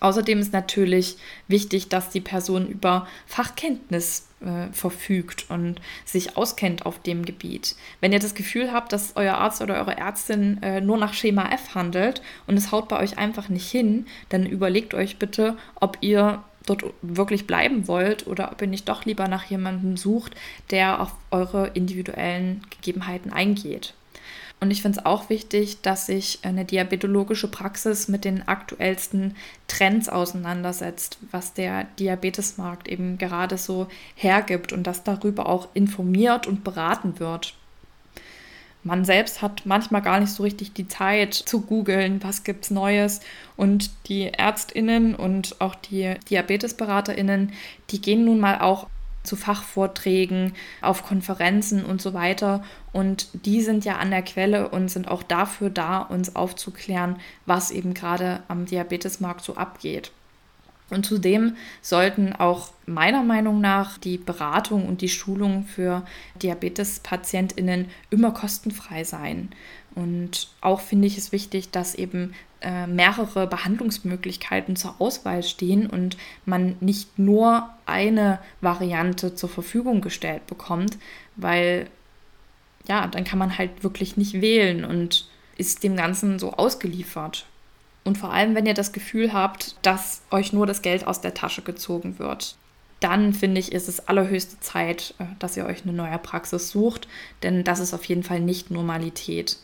Außerdem 0.00 0.40
ist 0.40 0.52
natürlich 0.52 1.18
wichtig, 1.46 1.90
dass 1.90 2.08
die 2.08 2.22
Person 2.22 2.66
über 2.68 3.06
Fachkenntnis 3.26 4.28
äh, 4.40 4.72
verfügt 4.72 5.50
und 5.50 5.78
sich 6.06 6.38
auskennt 6.38 6.86
auf 6.86 7.02
dem 7.02 7.26
Gebiet. 7.26 7.76
Wenn 8.00 8.12
ihr 8.12 8.18
das 8.18 8.34
Gefühl 8.34 8.72
habt, 8.72 8.94
dass 8.94 9.12
euer 9.16 9.34
Arzt 9.34 9.60
oder 9.60 9.74
eure 9.74 9.98
Ärztin 9.98 10.62
äh, 10.62 10.80
nur 10.80 10.96
nach 10.96 11.12
Schema 11.12 11.50
F 11.52 11.74
handelt 11.74 12.22
und 12.46 12.56
es 12.56 12.72
haut 12.72 12.88
bei 12.88 12.98
euch 12.98 13.18
einfach 13.18 13.50
nicht 13.50 13.70
hin, 13.70 14.06
dann 14.30 14.46
überlegt 14.46 14.94
euch 14.94 15.18
bitte, 15.18 15.58
ob 15.74 15.98
ihr 16.00 16.42
dort 16.66 16.84
wirklich 17.02 17.46
bleiben 17.46 17.88
wollt 17.88 18.26
oder 18.26 18.52
ob 18.52 18.60
ihr 18.60 18.68
nicht 18.68 18.88
doch 18.88 19.04
lieber 19.04 19.28
nach 19.28 19.44
jemandem 19.44 19.96
sucht, 19.96 20.34
der 20.70 21.00
auf 21.00 21.12
eure 21.30 21.68
individuellen 21.68 22.62
Gegebenheiten 22.70 23.32
eingeht. 23.32 23.94
Und 24.60 24.70
ich 24.70 24.82
finde 24.82 24.98
es 24.98 25.06
auch 25.06 25.30
wichtig, 25.30 25.80
dass 25.80 26.04
sich 26.04 26.40
eine 26.42 26.66
diabetologische 26.66 27.48
Praxis 27.48 28.08
mit 28.08 28.26
den 28.26 28.46
aktuellsten 28.46 29.34
Trends 29.68 30.10
auseinandersetzt, 30.10 31.18
was 31.30 31.54
der 31.54 31.84
Diabetesmarkt 31.98 32.86
eben 32.86 33.16
gerade 33.16 33.56
so 33.56 33.88
hergibt 34.14 34.74
und 34.74 34.86
dass 34.86 35.02
darüber 35.02 35.48
auch 35.48 35.68
informiert 35.72 36.46
und 36.46 36.62
beraten 36.62 37.18
wird. 37.18 37.54
Man 38.82 39.04
selbst 39.04 39.42
hat 39.42 39.66
manchmal 39.66 40.00
gar 40.00 40.20
nicht 40.20 40.32
so 40.32 40.42
richtig 40.42 40.72
die 40.72 40.88
Zeit 40.88 41.34
zu 41.34 41.60
googeln, 41.60 42.22
was 42.22 42.44
gibt's 42.44 42.70
Neues. 42.70 43.20
Und 43.56 43.90
die 44.08 44.28
Ärztinnen 44.28 45.14
und 45.14 45.60
auch 45.60 45.74
die 45.74 46.14
Diabetesberaterinnen, 46.30 47.52
die 47.90 48.00
gehen 48.00 48.24
nun 48.24 48.40
mal 48.40 48.60
auch 48.60 48.88
zu 49.22 49.36
Fachvorträgen, 49.36 50.54
auf 50.80 51.04
Konferenzen 51.04 51.84
und 51.84 52.00
so 52.00 52.14
weiter. 52.14 52.64
Und 52.92 53.28
die 53.44 53.60
sind 53.60 53.84
ja 53.84 53.98
an 53.98 54.10
der 54.10 54.22
Quelle 54.22 54.70
und 54.70 54.90
sind 54.90 55.08
auch 55.08 55.22
dafür 55.22 55.68
da, 55.68 55.98
uns 55.98 56.34
aufzuklären, 56.34 57.16
was 57.44 57.70
eben 57.70 57.92
gerade 57.92 58.42
am 58.48 58.64
Diabetesmarkt 58.64 59.44
so 59.44 59.56
abgeht. 59.56 60.10
Und 60.90 61.06
zudem 61.06 61.56
sollten 61.82 62.32
auch 62.32 62.70
meiner 62.86 63.22
Meinung 63.22 63.60
nach 63.60 63.98
die 63.98 64.18
Beratung 64.18 64.86
und 64.86 65.00
die 65.00 65.08
Schulung 65.08 65.64
für 65.64 66.04
Diabetespatientinnen 66.42 67.86
immer 68.10 68.32
kostenfrei 68.32 69.04
sein. 69.04 69.50
Und 69.94 70.48
auch 70.60 70.80
finde 70.80 71.06
ich 71.06 71.16
es 71.16 71.32
wichtig, 71.32 71.70
dass 71.70 71.94
eben 71.94 72.34
äh, 72.60 72.86
mehrere 72.86 73.46
Behandlungsmöglichkeiten 73.46 74.76
zur 74.76 75.00
Auswahl 75.00 75.42
stehen 75.42 75.86
und 75.86 76.16
man 76.44 76.76
nicht 76.80 77.18
nur 77.18 77.70
eine 77.86 78.38
Variante 78.60 79.34
zur 79.34 79.48
Verfügung 79.48 80.00
gestellt 80.00 80.46
bekommt, 80.46 80.98
weil 81.36 81.88
ja, 82.88 83.06
dann 83.06 83.24
kann 83.24 83.38
man 83.38 83.56
halt 83.58 83.82
wirklich 83.82 84.16
nicht 84.16 84.40
wählen 84.40 84.84
und 84.84 85.28
ist 85.56 85.84
dem 85.84 85.96
Ganzen 85.96 86.38
so 86.38 86.52
ausgeliefert. 86.52 87.46
Und 88.04 88.18
vor 88.18 88.32
allem, 88.32 88.54
wenn 88.54 88.66
ihr 88.66 88.74
das 88.74 88.92
Gefühl 88.92 89.32
habt, 89.32 89.76
dass 89.82 90.22
euch 90.30 90.52
nur 90.52 90.66
das 90.66 90.82
Geld 90.82 91.06
aus 91.06 91.20
der 91.20 91.34
Tasche 91.34 91.62
gezogen 91.62 92.18
wird, 92.18 92.56
dann 93.00 93.32
finde 93.32 93.60
ich, 93.60 93.72
ist 93.72 93.88
es 93.88 94.08
allerhöchste 94.08 94.60
Zeit, 94.60 95.14
äh, 95.18 95.24
dass 95.38 95.56
ihr 95.56 95.66
euch 95.66 95.82
eine 95.82 95.92
neue 95.92 96.18
Praxis 96.18 96.70
sucht, 96.70 97.08
denn 97.42 97.64
das 97.64 97.80
ist 97.80 97.94
auf 97.94 98.04
jeden 98.04 98.22
Fall 98.22 98.40
nicht 98.40 98.70
Normalität. 98.70 99.58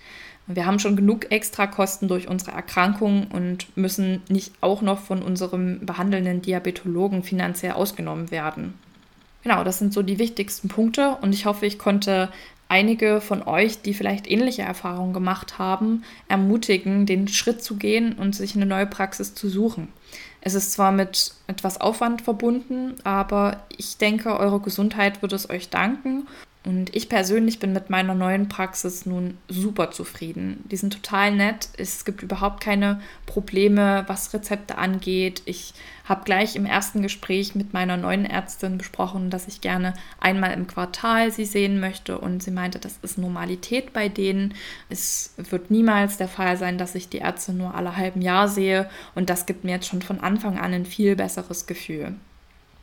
Wir 0.49 0.65
haben 0.65 0.79
schon 0.79 0.97
genug 0.97 1.33
Extrakosten 1.33 2.09
durch 2.09 2.29
unsere 2.29 2.53
Erkrankung 2.53 3.27
und 3.33 3.77
müssen 3.77 4.23
nicht 4.29 4.53
auch 4.61 4.81
noch 4.81 5.01
von 5.01 5.23
unserem 5.23 5.85
behandelnden 5.85 6.41
Diabetologen 6.41 7.25
finanziell 7.25 7.73
ausgenommen 7.73 8.31
werden. 8.31 8.75
Genau, 9.43 9.65
das 9.65 9.79
sind 9.79 9.93
so 9.93 10.03
die 10.03 10.19
wichtigsten 10.19 10.69
Punkte 10.69 11.19
und 11.21 11.33
ich 11.33 11.47
hoffe, 11.47 11.67
ich 11.67 11.79
konnte 11.79 12.31
einige 12.69 13.21
von 13.21 13.43
euch, 13.43 13.83
die 13.83 13.95
vielleicht 13.95 14.31
ähnliche 14.31 14.63
Erfahrungen 14.63 15.13
gemacht 15.13 15.59
haben, 15.59 16.05
ermutigen, 16.29 17.07
den 17.07 17.29
Schritt 17.29 17.63
zu 17.63 17.77
gehen 17.77 18.15
und 18.15 18.35
sich 18.35 18.57
eine 18.57 18.67
neue 18.67 18.87
Praxis 18.87 19.35
zu 19.35 19.49
suchen. 19.49 19.89
Es 20.41 20.55
ist 20.55 20.73
zwar 20.73 20.93
mit 20.93 21.33
etwas 21.49 21.81
Aufwand 21.81 22.23
verbunden, 22.23 22.95
aber 23.05 23.65
ich 23.77 23.99
denke, 23.99 24.39
eure 24.39 24.61
Gesundheit 24.61 25.23
wird 25.23 25.33
es 25.33 25.51
euch 25.51 25.71
danken 25.71 26.27
und 26.67 26.95
ich 26.97 27.09
persönlich 27.09 27.61
bin 27.61 27.73
mit 27.73 27.91
meiner 27.91 28.15
neuen 28.15 28.49
Praxis 28.49 29.07
nun 29.07 29.39
super 29.47 29.93
zufrieden. 29.93 30.65
Die 30.69 30.77
sind 30.77 30.93
total 30.93 31.33
nett. 31.33 31.69
Es 31.79 32.05
gibt 32.05 32.25
überhaupt 32.25 32.61
keine 32.61 33.01
Probleme, 33.25 34.03
was 34.09 34.35
Rezepte 34.35 34.77
angeht. 34.77 35.43
Ich 35.45 35.75
habe 36.05 36.25
gleich 36.25 36.57
im 36.57 36.67
ersten 36.67 37.03
Gespräch 37.03 37.55
mit 37.55 37.73
meiner 37.73 37.97
neuen 37.97 38.25
Ärztin 38.25 38.79
besprochen, 38.79 39.31
dass 39.31 39.47
ich 39.47 39.61
gerne 39.61 39.95
einmal 40.19 40.53
im 40.55 40.67
Quartal 40.67 41.31
sie 41.31 41.45
sehen 41.45 41.79
möchte. 41.79 42.19
Und 42.19 42.43
sie 42.43 42.51
meinte, 42.51 42.81
das 42.81 42.99
ist 43.01 43.17
Normalität 43.17 43.93
bei 43.93 44.09
denen. 44.09 44.53
Es 44.89 45.35
wird 45.37 45.71
niemals 45.71 46.17
der 46.17 46.29
Fall 46.29 46.57
sein, 46.57 46.79
dass 46.79 46.97
ich 46.97 47.09
die 47.09 47.19
Ärzte 47.19 47.53
nur 47.53 47.77
alle 47.77 47.97
halben 47.97 48.23
Jahr 48.23 48.49
sehe. 48.49 48.91
Und 49.15 49.31
das 49.31 49.47
gibt 49.47 49.63
mir 49.63 49.73
jetzt 49.73 49.87
schon 49.87 50.03
von 50.03 50.19
Anfang 50.19 50.59
an 50.59 50.75
ein 50.75 50.85
viel 50.85 51.15
besseres 51.15 51.67
Gefühl. 51.69 52.17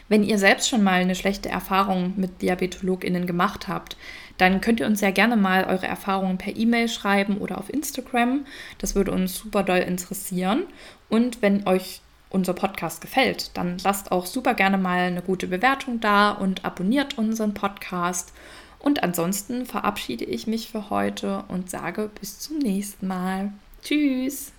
Wenn 0.09 0.23
ihr 0.23 0.37
selbst 0.37 0.69
schon 0.69 0.83
mal 0.83 1.01
eine 1.01 1.15
schlechte 1.15 1.49
Erfahrung 1.49 2.13
mit 2.17 2.41
DiabetologInnen 2.41 3.25
gemacht 3.25 3.67
habt, 3.67 3.97
dann 4.37 4.61
könnt 4.61 4.79
ihr 4.79 4.87
uns 4.87 5.01
ja 5.01 5.11
gerne 5.11 5.37
mal 5.37 5.65
eure 5.65 5.87
Erfahrungen 5.87 6.37
per 6.37 6.55
E-Mail 6.55 6.89
schreiben 6.89 7.37
oder 7.37 7.57
auf 7.57 7.71
Instagram. 7.71 8.45
Das 8.79 8.95
würde 8.95 9.11
uns 9.11 9.35
super 9.35 9.63
doll 9.63 9.79
interessieren. 9.79 10.63
Und 11.09 11.41
wenn 11.41 11.67
euch 11.67 12.01
unser 12.29 12.53
Podcast 12.53 13.01
gefällt, 13.01 13.55
dann 13.55 13.77
lasst 13.83 14.11
auch 14.11 14.25
super 14.25 14.55
gerne 14.55 14.77
mal 14.77 14.99
eine 14.99 15.21
gute 15.21 15.47
Bewertung 15.47 15.99
da 15.99 16.31
und 16.31 16.65
abonniert 16.65 17.17
unseren 17.17 17.53
Podcast. 17.53 18.33
Und 18.79 19.03
ansonsten 19.03 19.65
verabschiede 19.65 20.25
ich 20.25 20.47
mich 20.47 20.67
für 20.67 20.89
heute 20.89 21.45
und 21.47 21.69
sage 21.69 22.09
bis 22.19 22.39
zum 22.39 22.57
nächsten 22.57 23.07
Mal. 23.07 23.53
Tschüss! 23.83 24.51